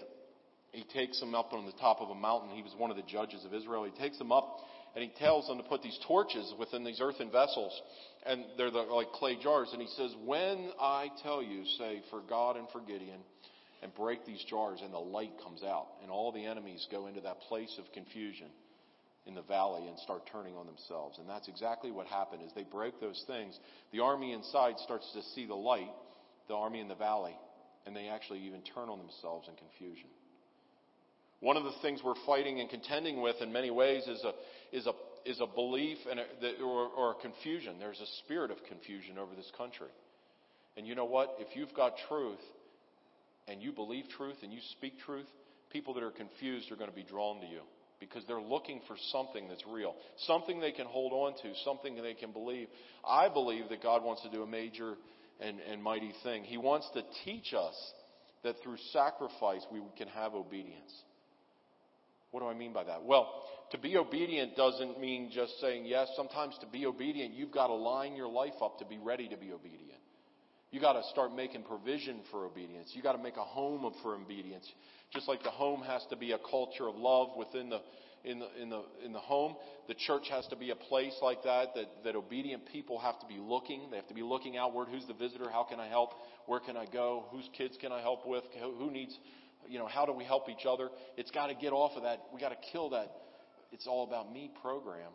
[0.73, 2.51] he takes them up on the top of a mountain.
[2.51, 3.85] He was one of the judges of Israel.
[3.85, 4.59] He takes them up
[4.95, 7.81] and he tells them to put these torches within these earthen vessels.
[8.27, 9.71] And they're the, like clay jars.
[9.73, 13.21] And he says, When I tell you, say, for God and for Gideon,
[13.83, 17.23] and break these jars, and the light comes out, and all the enemies go into
[17.23, 18.49] that place of confusion
[19.31, 21.19] in the valley and start turning on themselves.
[21.19, 22.43] And that's exactly what happened.
[22.45, 23.57] As they break those things,
[23.93, 25.91] the army inside starts to see the light,
[26.49, 27.37] the army in the valley,
[27.87, 30.11] and they actually even turn on themselves in confusion.
[31.39, 34.33] One of the things we're fighting and contending with in many ways is a,
[34.77, 34.93] is a,
[35.25, 37.77] is a belief and a, or, or a confusion.
[37.79, 39.89] There's a spirit of confusion over this country.
[40.77, 41.37] And you know what?
[41.39, 42.43] If you've got truth
[43.49, 45.27] and you believe truth and you speak truth,
[45.73, 47.61] people that are confused are going to be drawn to you
[48.01, 49.95] because they're looking for something that's real,
[50.27, 52.69] something they can hold on to, something they can believe.
[53.07, 54.95] I believe that God wants to do a major
[55.39, 56.45] and, and mighty thing.
[56.45, 57.75] He wants to teach us
[58.43, 60.93] that through sacrifice we can have obedience.
[62.31, 63.05] What do I mean by that?
[63.05, 63.29] Well,
[63.73, 66.09] to be obedient doesn't mean just saying yes.
[66.17, 69.37] Sometimes to be obedient, you've got to line your life up to be ready to
[69.37, 70.00] be obedient.
[70.71, 72.93] You got to start making provision for obedience.
[72.95, 74.71] You got to make a home for obedience.
[75.13, 77.81] Just like the home has to be a culture of love within the
[78.23, 79.57] in the in the in the home,
[79.89, 83.27] the church has to be a place like that that that obedient people have to
[83.27, 83.89] be looking.
[83.91, 84.89] They have to be looking outward.
[84.91, 85.51] Who's the visitor?
[85.51, 86.11] How can I help?
[86.47, 87.25] Where can I go?
[87.31, 88.45] Whose kids can I help with?
[88.61, 89.17] Who needs
[89.69, 90.89] you know, how do we help each other?
[91.17, 92.21] It's got to get off of that.
[92.33, 93.11] We got to kill that
[93.73, 95.11] it's all about me program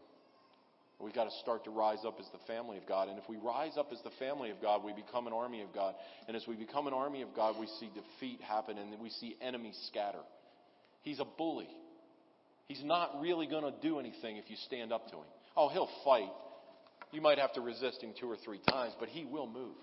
[1.05, 3.09] We've got to start to rise up as the family of God.
[3.09, 5.71] And if we rise up as the family of God, we become an army of
[5.71, 5.93] God.
[6.27, 9.35] And as we become an army of God, we see defeat happen and we see
[9.39, 10.23] enemies scatter.
[11.03, 11.69] He's a bully.
[12.67, 15.25] He's not really going to do anything if you stand up to him.
[15.55, 16.31] Oh, he'll fight.
[17.11, 19.75] You might have to resist him two or three times, but he will move.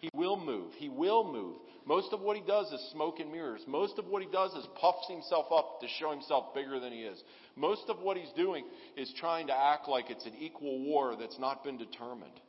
[0.00, 0.72] He will move.
[0.76, 1.56] He will move.
[1.84, 3.62] Most of what he does is smoke and mirrors.
[3.66, 7.00] Most of what he does is puffs himself up to show himself bigger than he
[7.00, 7.20] is.
[7.56, 8.64] Most of what he's doing
[8.96, 12.40] is trying to act like it's an equal war that's not been determined.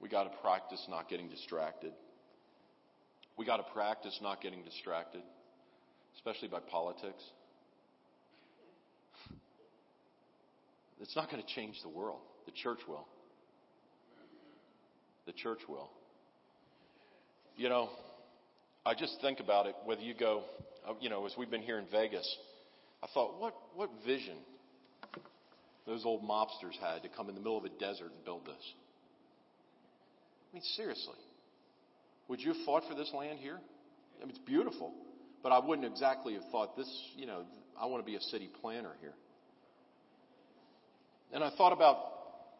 [0.00, 1.92] We got to practice not getting distracted.
[3.38, 5.22] We got to practice not getting distracted,
[6.16, 7.22] especially by politics.
[11.00, 12.20] It's not going to change the world.
[12.46, 13.06] The church will.
[15.26, 15.90] The church will.
[17.56, 17.88] You know,
[18.84, 20.42] I just think about it, whether you go,
[20.88, 22.36] uh, you know, as we've been here in Vegas,
[23.02, 24.36] I thought, what, what vision
[25.86, 28.72] those old mobsters had to come in the middle of a desert and build this?
[30.50, 31.16] I mean, seriously.
[32.28, 33.58] Would you have fought for this land here?
[34.18, 34.92] I mean, it's beautiful,
[35.42, 37.42] but I wouldn't exactly have thought this, you know,
[37.80, 39.14] I want to be a city planner here.
[41.34, 41.96] And I thought about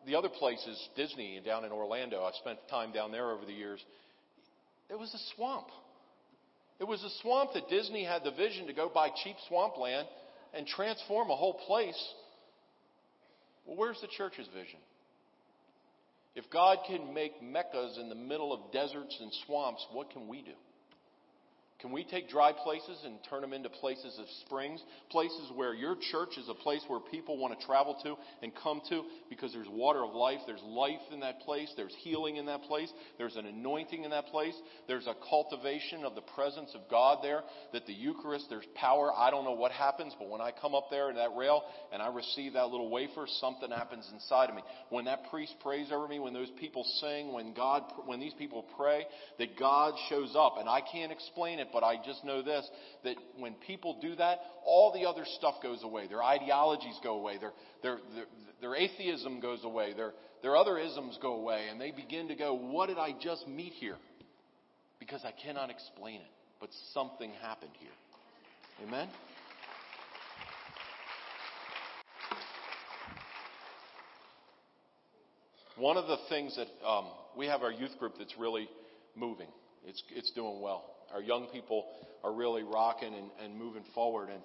[0.05, 2.23] the other places, Disney down in Orlando.
[2.25, 3.83] I spent time down there over the years.
[4.91, 5.69] It was a swamp.
[6.81, 10.09] It was a swamp that Disney had the vision to go buy cheap swampland
[10.53, 12.15] and transform a whole place.
[13.65, 14.81] Well, where's the church's vision?
[16.35, 20.43] If God can make meccas in the middle of deserts and swamps, what can we
[20.43, 20.55] do?
[21.85, 24.83] Can we take dry places and turn them into places of springs?
[25.11, 28.81] Places where your church is a place where people want to travel to and come
[28.89, 30.39] to because there's water of life.
[30.47, 31.71] There's life in that place.
[31.77, 32.91] There's healing in that place.
[33.19, 34.55] There's an anointing in that place.
[34.89, 37.43] There's a cultivation of the presence of God there.
[37.75, 39.13] That the Eucharist, there's power.
[39.15, 42.01] I don't know what happens, but when I come up there in that rail and
[42.01, 44.63] I receive that little wafer, something happens inside of me.
[44.89, 48.65] When that priest prays over me, when those people sing, when God, when these people
[48.75, 49.05] pray,
[49.39, 50.55] that God shows up.
[50.59, 52.67] And I can't explain it, but I just know this,
[53.03, 56.07] that when people do that, all the other stuff goes away.
[56.07, 57.37] Their ideologies go away.
[57.39, 57.53] Their,
[57.83, 58.25] their, their,
[58.61, 59.93] their atheism goes away.
[59.93, 61.67] Their, their other isms go away.
[61.71, 63.97] And they begin to go, what did I just meet here?
[65.01, 66.31] Because I cannot explain it.
[66.61, 67.91] But something happened here.
[68.87, 69.09] Amen?
[75.77, 77.07] One of the things that um,
[77.37, 78.69] we have our youth group that's really
[79.17, 79.49] moving.
[79.87, 81.87] It's, it's doing well our young people
[82.25, 84.29] are really rocking and, and moving forward.
[84.29, 84.43] And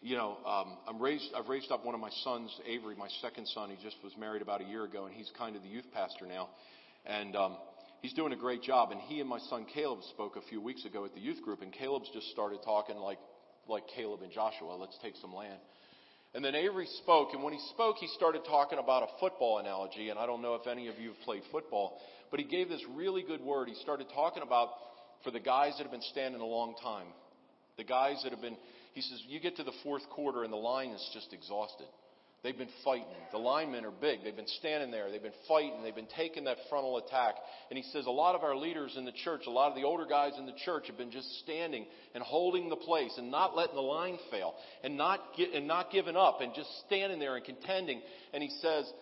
[0.00, 1.28] you know, um, I'm raised.
[1.36, 3.70] I've raised up one of my sons, Avery, my second son.
[3.70, 6.26] He just was married about a year ago, and he's kind of the youth pastor
[6.26, 6.50] now.
[7.06, 7.56] And um,
[8.02, 8.92] he's doing a great job.
[8.92, 11.62] And he and my son Caleb spoke a few weeks ago at the youth group,
[11.62, 13.18] and Caleb's just started talking like
[13.66, 14.76] like Caleb and Joshua.
[14.78, 15.58] Let's take some land.
[16.34, 20.10] And then Avery spoke, and when he spoke, he started talking about a football analogy.
[20.10, 22.82] And I don't know if any of you have played football, but he gave this
[22.94, 23.68] really good word.
[23.68, 24.70] He started talking about
[25.22, 27.06] for the guys that have been standing a long time.
[27.76, 28.56] The guys that have been,
[28.94, 31.86] he says, you get to the fourth quarter and the line is just exhausted.
[32.44, 33.06] They've been fighting.
[33.32, 34.22] The linemen are big.
[34.22, 35.10] They've been standing there.
[35.10, 35.82] They've been fighting.
[35.82, 37.36] They've been taking that frontal attack.
[37.70, 39.84] And he says a lot of our leaders in the church, a lot of the
[39.84, 43.56] older guys in the church have been just standing and holding the place and not
[43.56, 47.36] letting the line fail and not, get, and not giving up and just standing there
[47.36, 48.02] and contending.
[48.34, 48.92] And he says,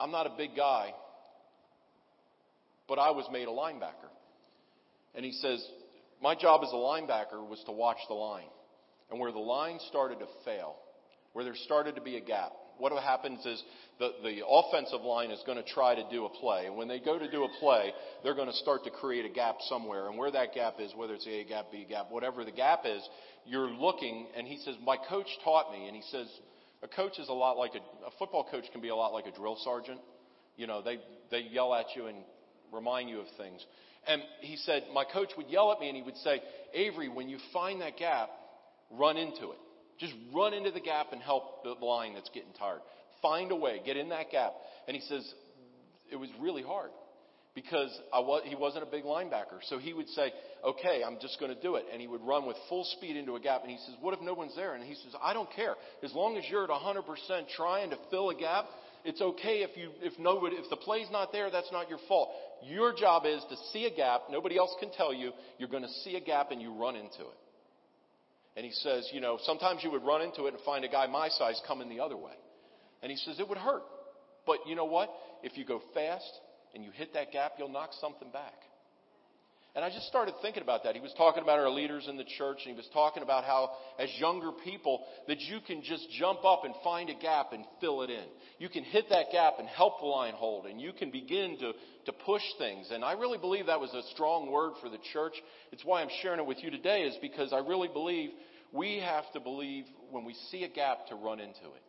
[0.00, 0.94] I'm not a big guy,
[2.88, 4.08] but I was made a linebacker.
[5.14, 5.62] And he says,
[6.22, 8.48] My job as a linebacker was to watch the line.
[9.10, 10.76] And where the line started to fail,
[11.34, 12.52] where there started to be a gap,
[12.82, 13.62] what happens is
[13.98, 16.66] the, the offensive line is going to try to do a play.
[16.66, 17.92] And when they go to do a play,
[18.24, 20.08] they're going to start to create a gap somewhere.
[20.08, 23.08] And where that gap is, whether it's A gap, B gap, whatever the gap is,
[23.46, 25.86] you're looking, and he says, My coach taught me.
[25.86, 26.26] And he says,
[26.82, 29.26] A coach is a lot like a, a football coach can be a lot like
[29.26, 30.00] a drill sergeant.
[30.56, 30.98] You know, they,
[31.30, 32.18] they yell at you and
[32.72, 33.64] remind you of things.
[34.06, 36.42] And he said, my coach would yell at me and he would say,
[36.74, 38.30] Avery, when you find that gap,
[38.90, 39.58] run into it.
[40.02, 42.80] Just run into the gap and help the line that's getting tired.
[43.22, 44.52] Find a way, get in that gap.
[44.88, 45.24] And he says,
[46.10, 46.90] it was really hard
[47.54, 49.62] because I was, he wasn't a big linebacker.
[49.68, 50.32] So he would say,
[50.64, 51.84] okay, I'm just going to do it.
[51.92, 53.62] And he would run with full speed into a gap.
[53.62, 54.74] And he says, what if no one's there?
[54.74, 55.76] And he says, I don't care.
[56.02, 57.04] As long as you're at 100%
[57.56, 58.64] trying to fill a gap,
[59.04, 62.30] it's okay if you, if nobody, if the play's not there, that's not your fault.
[62.64, 64.22] Your job is to see a gap.
[64.32, 65.30] Nobody else can tell you.
[65.58, 67.38] You're going to see a gap and you run into it.
[68.56, 71.06] And he says, you know, sometimes you would run into it and find a guy
[71.06, 72.34] my size coming the other way.
[73.02, 73.82] And he says, it would hurt.
[74.46, 75.10] But you know what?
[75.42, 76.30] If you go fast
[76.74, 78.54] and you hit that gap, you'll knock something back.
[79.74, 80.94] And I just started thinking about that.
[80.94, 83.70] He was talking about our leaders in the church, and he was talking about how,
[83.98, 88.02] as younger people, that you can just jump up and find a gap and fill
[88.02, 88.24] it in.
[88.58, 91.72] You can hit that gap and help the line hold, and you can begin to,
[92.04, 92.90] to push things.
[92.92, 95.34] And I really believe that was a strong word for the church.
[95.72, 98.28] It's why I'm sharing it with you today, is because I really believe
[98.72, 101.82] we have to believe when we see a gap to run into it.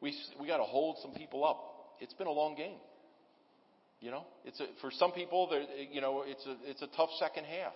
[0.00, 1.96] We, we got to hold some people up.
[2.00, 2.78] It's been a long game.
[4.00, 5.50] You know, it's a, for some people,
[5.90, 7.72] you know, it's a, it's a tough second half.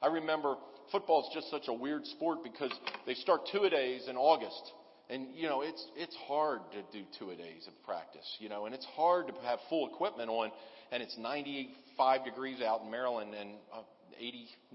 [0.00, 0.54] I remember
[0.92, 2.72] football is just such a weird sport because
[3.04, 4.72] they start two a days in August.
[5.10, 8.66] And, you know, it's, it's hard to do two a days of practice, you know,
[8.66, 10.50] and it's hard to have full equipment on,
[10.92, 13.82] and it's 95 degrees out in Maryland and uh,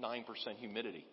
[0.04, 0.24] 89%
[0.58, 1.04] humidity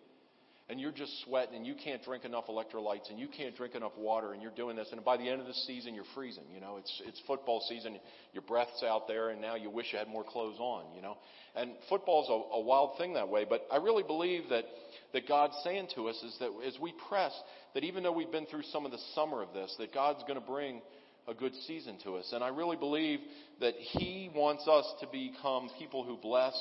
[0.72, 3.92] and you're just sweating and you can't drink enough electrolytes and you can't drink enough
[3.98, 6.62] water and you're doing this and by the end of the season you're freezing you
[6.62, 6.78] know?
[6.78, 7.98] It's it's football season.
[8.32, 11.18] Your breath's out there and now you wish you had more clothes on you know?
[11.54, 14.64] And football's a, a wild thing that way but i really believe that
[15.12, 17.32] that god's saying to us is that as we press
[17.74, 20.40] that even though we've been through some of the summer of this that god's going
[20.40, 20.80] to bring
[21.28, 22.30] a good season to us.
[22.32, 23.18] And i really believe
[23.60, 26.54] that he wants us to become people who bless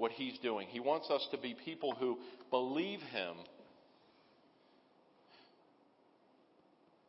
[0.00, 0.66] what he's doing.
[0.68, 2.16] He wants us to be people who
[2.50, 3.34] believe him,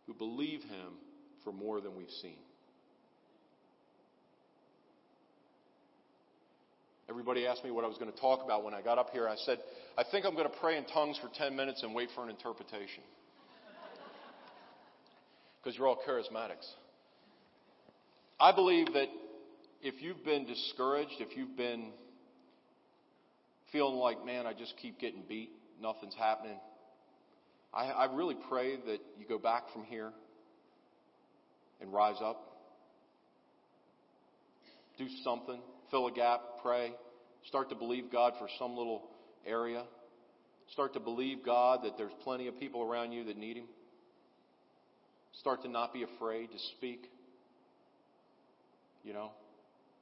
[0.05, 0.95] who believe him
[1.45, 2.35] for more than we've seen.
[7.09, 9.25] Everybody asked me what I was going to talk about when I got up here.
[9.25, 9.59] I said,
[9.97, 12.29] I think I'm going to pray in tongues for 10 minutes and wait for an
[12.29, 13.03] interpretation.
[15.63, 16.67] Because you're all charismatics.
[18.39, 19.07] I believe that
[19.81, 21.91] if you've been discouraged, if you've been
[23.71, 25.49] feeling like, man, I just keep getting beat,
[25.81, 26.57] nothing's happening,
[27.73, 30.11] I, I really pray that you go back from here
[31.79, 32.47] and rise up.
[34.97, 35.59] Do something,
[35.89, 36.93] fill a gap, pray,
[37.47, 39.09] start to believe God for some little
[39.47, 39.83] area.
[40.73, 43.65] Start to believe God that there's plenty of people around you that need Him.
[45.39, 47.09] Start to not be afraid to speak.
[49.03, 49.31] You know,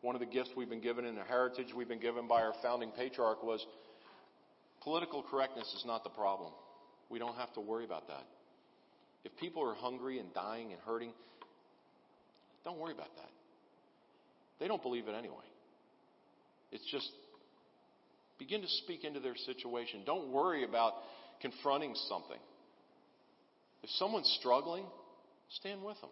[0.01, 2.53] one of the gifts we've been given and the heritage we've been given by our
[2.61, 3.65] founding patriarch was
[4.81, 6.51] political correctness is not the problem.
[7.09, 8.23] We don't have to worry about that.
[9.25, 11.11] If people are hungry and dying and hurting,
[12.63, 13.29] don't worry about that.
[14.59, 15.35] They don't believe it anyway.
[16.71, 17.09] It's just
[18.37, 20.01] begin to speak into their situation.
[20.05, 20.93] Don't worry about
[21.41, 22.39] confronting something.
[23.83, 24.85] If someone's struggling,
[25.49, 26.09] stand with them.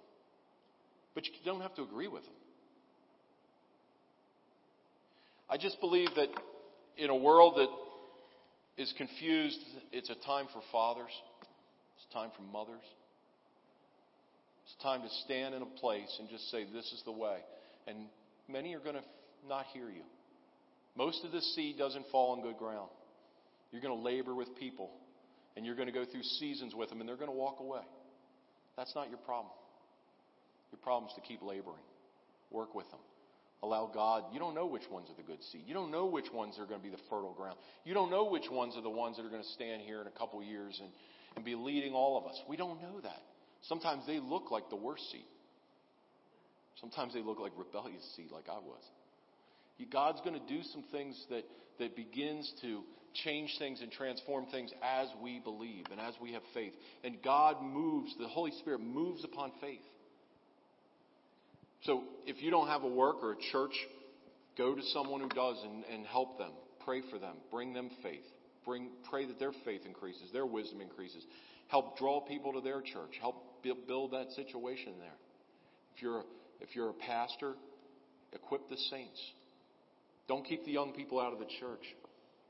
[1.16, 2.34] But you don't have to agree with them.
[5.50, 6.28] I just believe that
[6.98, 9.60] in a world that is confused,
[9.92, 11.12] it's a time for fathers,
[11.96, 12.84] it's a time for mothers.
[14.66, 17.38] It's a time to stand in a place and just say, This is the way.
[17.88, 18.08] And
[18.50, 19.04] many are going to
[19.48, 20.04] not hear you.
[20.98, 22.90] Most of the seed doesn't fall on good ground.
[23.72, 24.92] You're going to labor with people,
[25.56, 27.82] and you're going to go through seasons with them, and they're going to walk away.
[28.76, 29.54] That's not your problem.
[30.72, 31.84] Your problem is to keep laboring,
[32.52, 33.00] work with them.
[33.64, 34.26] Allow God.
[34.32, 35.64] You don't know which ones are the good seed.
[35.66, 37.58] You don't know which ones are going to be the fertile ground.
[37.86, 40.08] You don't know which ones are the ones that are going to stand here in
[40.08, 40.92] a couple years and,
[41.36, 42.40] and be leading all of us.
[42.48, 43.22] We don't know that.
[43.64, 45.26] Sometimes they look like the worst seed.
[46.80, 48.84] Sometimes they look like rebellious seed, like I was.
[49.92, 51.44] God's going to do some things that,
[51.80, 52.82] that begins to
[53.24, 56.74] change things and transform things as we believe and as we have faith.
[57.04, 59.82] And God moves, the Holy Spirit moves upon faith.
[61.84, 63.74] So if you don't have a work or a church,
[64.58, 66.52] go to someone who does and, and help them.
[66.84, 67.36] Pray for them.
[67.52, 68.26] Bring them faith.
[68.66, 71.24] Bring, pray that their faith increases, their wisdom increases.
[71.70, 73.16] Help draw people to their church.
[73.22, 75.18] Help build that situation there.
[75.96, 76.24] If you're,
[76.62, 77.54] if you're a pastor,
[78.34, 79.20] equip the saints.
[80.28, 81.84] Don't keep the young people out of the church.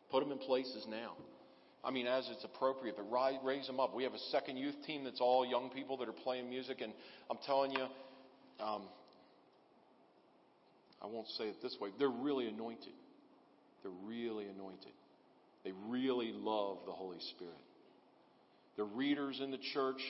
[0.10, 1.14] Put them in places now.
[1.84, 3.06] I mean, as it's appropriate, but
[3.44, 3.96] raise them up.
[3.96, 6.92] We have a second youth team that's all young people that are playing music, and
[7.30, 7.86] I'm telling you,
[8.60, 8.84] um,
[11.02, 12.94] I won't say it this way, they're really anointed.
[13.84, 14.92] They're really anointed.
[15.64, 17.54] They really love the Holy Spirit.
[18.76, 20.02] They're readers in the church.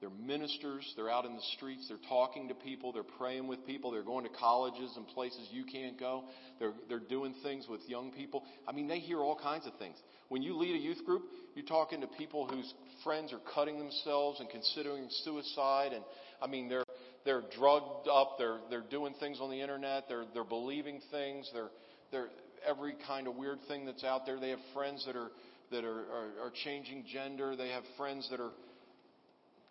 [0.00, 0.92] They're ministers.
[0.96, 1.88] They're out in the streets.
[1.88, 2.92] They're talking to people.
[2.92, 3.90] They're praying with people.
[3.90, 6.24] They're going to colleges and places you can't go.
[6.58, 8.44] They're, they're doing things with young people.
[8.68, 9.96] I mean, they hear all kinds of things.
[10.28, 11.22] When you lead a youth group,
[11.54, 15.92] you're talking to people whose friends are cutting themselves and considering suicide.
[15.94, 16.04] And
[16.42, 16.84] I mean, they're,
[17.26, 18.36] they're drugged up.
[18.38, 20.04] They're, they're doing things on the internet.
[20.08, 21.50] They're, they're believing things.
[21.52, 21.68] They're,
[22.10, 22.28] they're
[22.66, 24.40] every kind of weird thing that's out there.
[24.40, 25.28] They have friends that are,
[25.72, 27.56] that are, are, are changing gender.
[27.56, 28.52] They have friends that are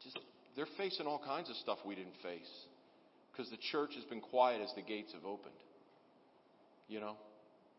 [0.03, 0.19] just,
[0.55, 2.51] they're facing all kinds of stuff we didn't face
[3.31, 5.55] because the church has been quiet as the gates have opened.
[6.87, 7.15] You know,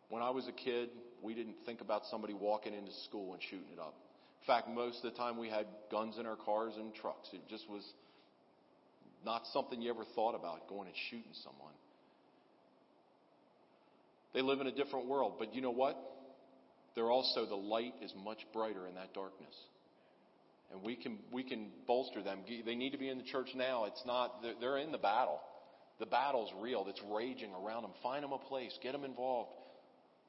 [0.08, 0.88] when I was a kid,
[1.22, 3.94] we didn't think about somebody walking into school and shooting it up.
[4.40, 7.28] In fact, most of the time we had guns in our cars and trucks.
[7.32, 7.82] It just was
[9.26, 11.74] not something you ever thought about going and shooting someone.
[14.32, 15.96] They live in a different world, but you know what?
[16.94, 19.54] They're also the light is much brighter in that darkness.
[20.72, 22.40] And we can, we can bolster them.
[22.64, 23.84] They need to be in the church now.
[23.84, 25.40] It's not, they're, in the battle.
[26.00, 26.84] The battle's real.
[26.88, 27.92] It's raging around them.
[28.02, 28.76] Find them a place.
[28.82, 29.50] Get them involved.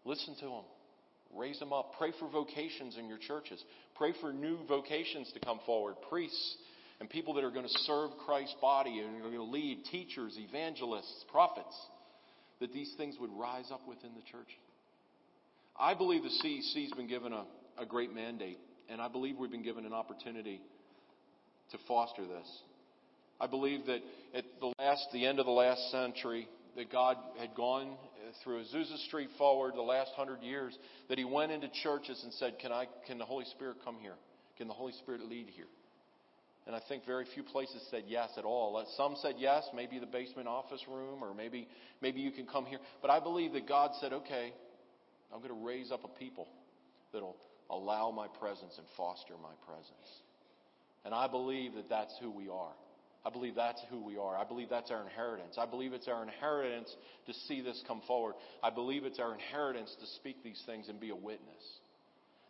[0.05, 0.63] Listen to them.
[1.35, 1.93] Raise them up.
[1.97, 3.63] Pray for vocations in your churches.
[3.95, 5.95] Pray for new vocations to come forward.
[6.09, 6.57] Priests
[6.99, 10.37] and people that are going to serve Christ's body and are going to lead teachers,
[10.37, 11.75] evangelists, prophets.
[12.59, 14.47] That these things would rise up within the church.
[15.79, 17.45] I believe the CEC's been given a,
[17.77, 18.57] a great mandate
[18.89, 20.61] and I believe we've been given an opportunity
[21.71, 22.47] to foster this.
[23.39, 23.99] I believe that
[24.33, 28.63] at the last, the end of the last century, that God had gone uh, through
[28.63, 30.77] Azusa Street forward the last hundred years,
[31.09, 32.87] that He went into churches and said, "Can I?
[33.05, 34.15] Can the Holy Spirit come here?
[34.57, 35.67] Can the Holy Spirit lead here?"
[36.67, 38.75] And I think very few places said yes at all.
[38.75, 41.67] Uh, some said yes, maybe the basement office room, or maybe
[42.01, 42.79] maybe you can come here.
[43.01, 44.51] But I believe that God said, "Okay,
[45.33, 46.47] I'm going to raise up a people
[47.13, 47.37] that'll
[47.69, 50.09] allow my presence and foster my presence.
[51.05, 52.73] And I believe that that's who we are.
[53.25, 54.37] I believe that's who we are.
[54.37, 55.57] I believe that's our inheritance.
[55.57, 56.93] I believe it's our inheritance
[57.25, 58.35] to see this come forward.
[58.63, 61.63] I believe it's our inheritance to speak these things and be a witness.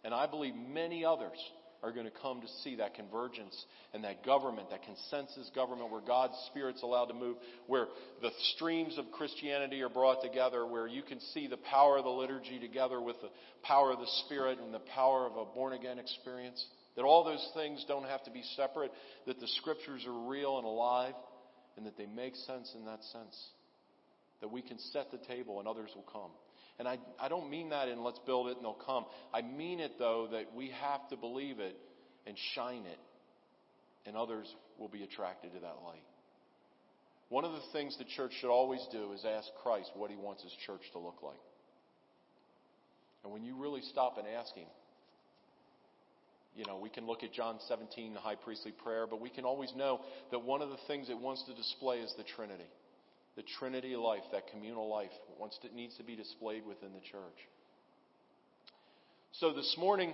[0.03, 1.37] And I believe many others
[1.83, 6.01] are going to come to see that convergence and that government, that consensus government where
[6.01, 7.87] God's Spirit's allowed to move, where
[8.21, 12.09] the streams of Christianity are brought together, where you can see the power of the
[12.09, 13.29] liturgy together with the
[13.63, 16.65] power of the Spirit and the power of a born again experience.
[16.95, 18.91] That all those things don't have to be separate,
[19.27, 21.13] that the Scriptures are real and alive,
[21.77, 23.37] and that they make sense in that sense.
[24.41, 26.31] That we can set the table and others will come.
[26.79, 29.05] And I, I don't mean that in let's build it and they'll come.
[29.33, 31.75] I mean it though that we have to believe it
[32.25, 32.99] and shine it
[34.05, 34.47] and others
[34.77, 36.03] will be attracted to that light.
[37.29, 40.43] One of the things the church should always do is ask Christ what he wants
[40.43, 41.39] his church to look like.
[43.23, 44.67] And when you really stop and ask him,
[46.55, 49.43] you know, we can look at John 17, the high priestly prayer, but we can
[49.43, 49.99] always know
[50.31, 52.69] that one of the things it wants to display is the Trinity
[53.37, 57.39] the Trinity life, that communal life, wants to, needs to be displayed within the church.
[59.33, 60.13] So this morning,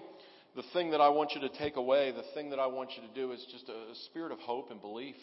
[0.57, 3.07] the thing that I want you to take away, the thing that I want you
[3.07, 5.15] to do is just a, a spirit of hope and belief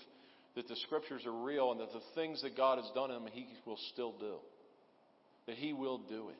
[0.57, 3.33] that the scriptures are real and that the things that God has done in them,
[3.33, 4.37] He will still do.
[5.47, 6.39] That He will do it.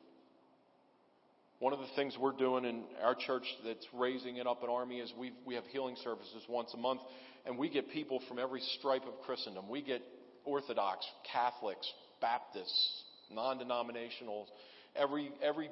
[1.59, 4.97] One of the things we're doing in our church that's raising it up an army
[4.99, 7.01] is we we have healing services once a month,
[7.45, 9.69] and we get people from every stripe of Christendom.
[9.69, 10.01] We get
[10.45, 14.47] Orthodox, Catholics, Baptists, non-denominational,
[14.95, 15.69] every, every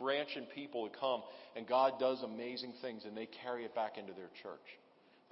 [0.00, 1.22] branch and people to come,
[1.56, 4.60] and God does amazing things, and they carry it back into their church.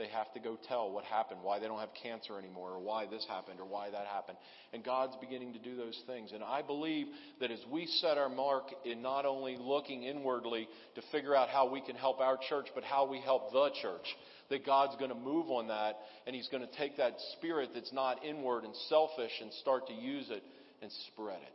[0.01, 3.05] They have to go tell what happened, why they don't have cancer anymore, or why
[3.05, 4.39] this happened, or why that happened.
[4.73, 6.33] And God's beginning to do those things.
[6.33, 11.03] And I believe that as we set our mark in not only looking inwardly to
[11.13, 14.07] figure out how we can help our church, but how we help the church,
[14.49, 17.93] that God's going to move on that and He's going to take that spirit that's
[17.93, 20.43] not inward and selfish and start to use it
[20.81, 21.53] and spread it.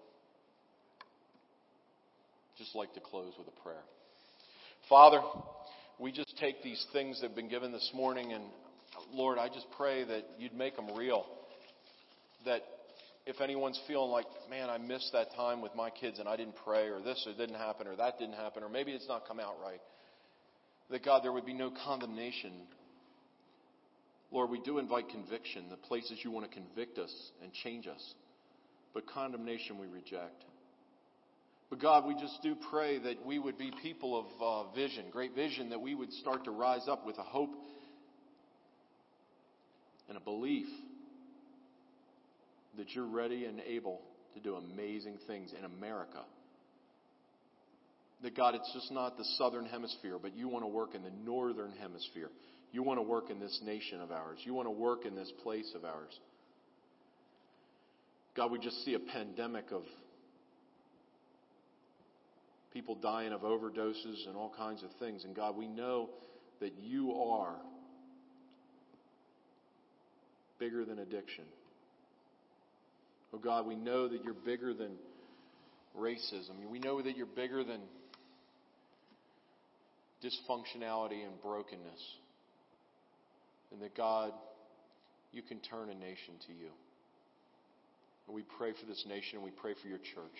[2.59, 3.83] Just like to close with a prayer.
[4.87, 5.19] Father,
[5.99, 8.43] we just take these things that have been given this morning and
[9.11, 11.25] Lord, I just pray that you'd make them real.
[12.45, 12.61] That
[13.25, 16.55] if anyone's feeling like, man, I missed that time with my kids and I didn't
[16.63, 19.39] pray or this or didn't happen or that didn't happen or maybe it's not come
[19.39, 19.81] out right,
[20.89, 22.51] that God, there would be no condemnation
[24.31, 28.13] Lord, we do invite conviction, the places you want to convict us and change us.
[28.93, 30.43] But condemnation we reject.
[31.69, 35.33] But God, we just do pray that we would be people of uh, vision, great
[35.33, 37.51] vision, that we would start to rise up with a hope
[40.07, 40.67] and a belief
[42.77, 44.01] that you're ready and able
[44.35, 46.23] to do amazing things in America.
[48.21, 51.11] That God, it's just not the southern hemisphere, but you want to work in the
[51.25, 52.29] northern hemisphere.
[52.71, 54.37] You want to work in this nation of ours.
[54.43, 56.17] You want to work in this place of ours.
[58.35, 59.83] God, we just see a pandemic of
[62.75, 65.23] people dying of overdoses and all kinds of things.
[65.23, 66.09] And God, we know
[66.59, 67.55] that you are
[70.59, 71.45] bigger than addiction.
[73.33, 74.91] Oh God, we know that you're bigger than
[75.97, 76.69] racism.
[76.69, 77.79] We know that you're bigger than
[80.21, 82.01] dysfunctionality and brokenness
[83.71, 84.33] and that God,
[85.31, 86.71] you can turn a nation to you.
[88.27, 90.39] And we pray for this nation and we pray for your church.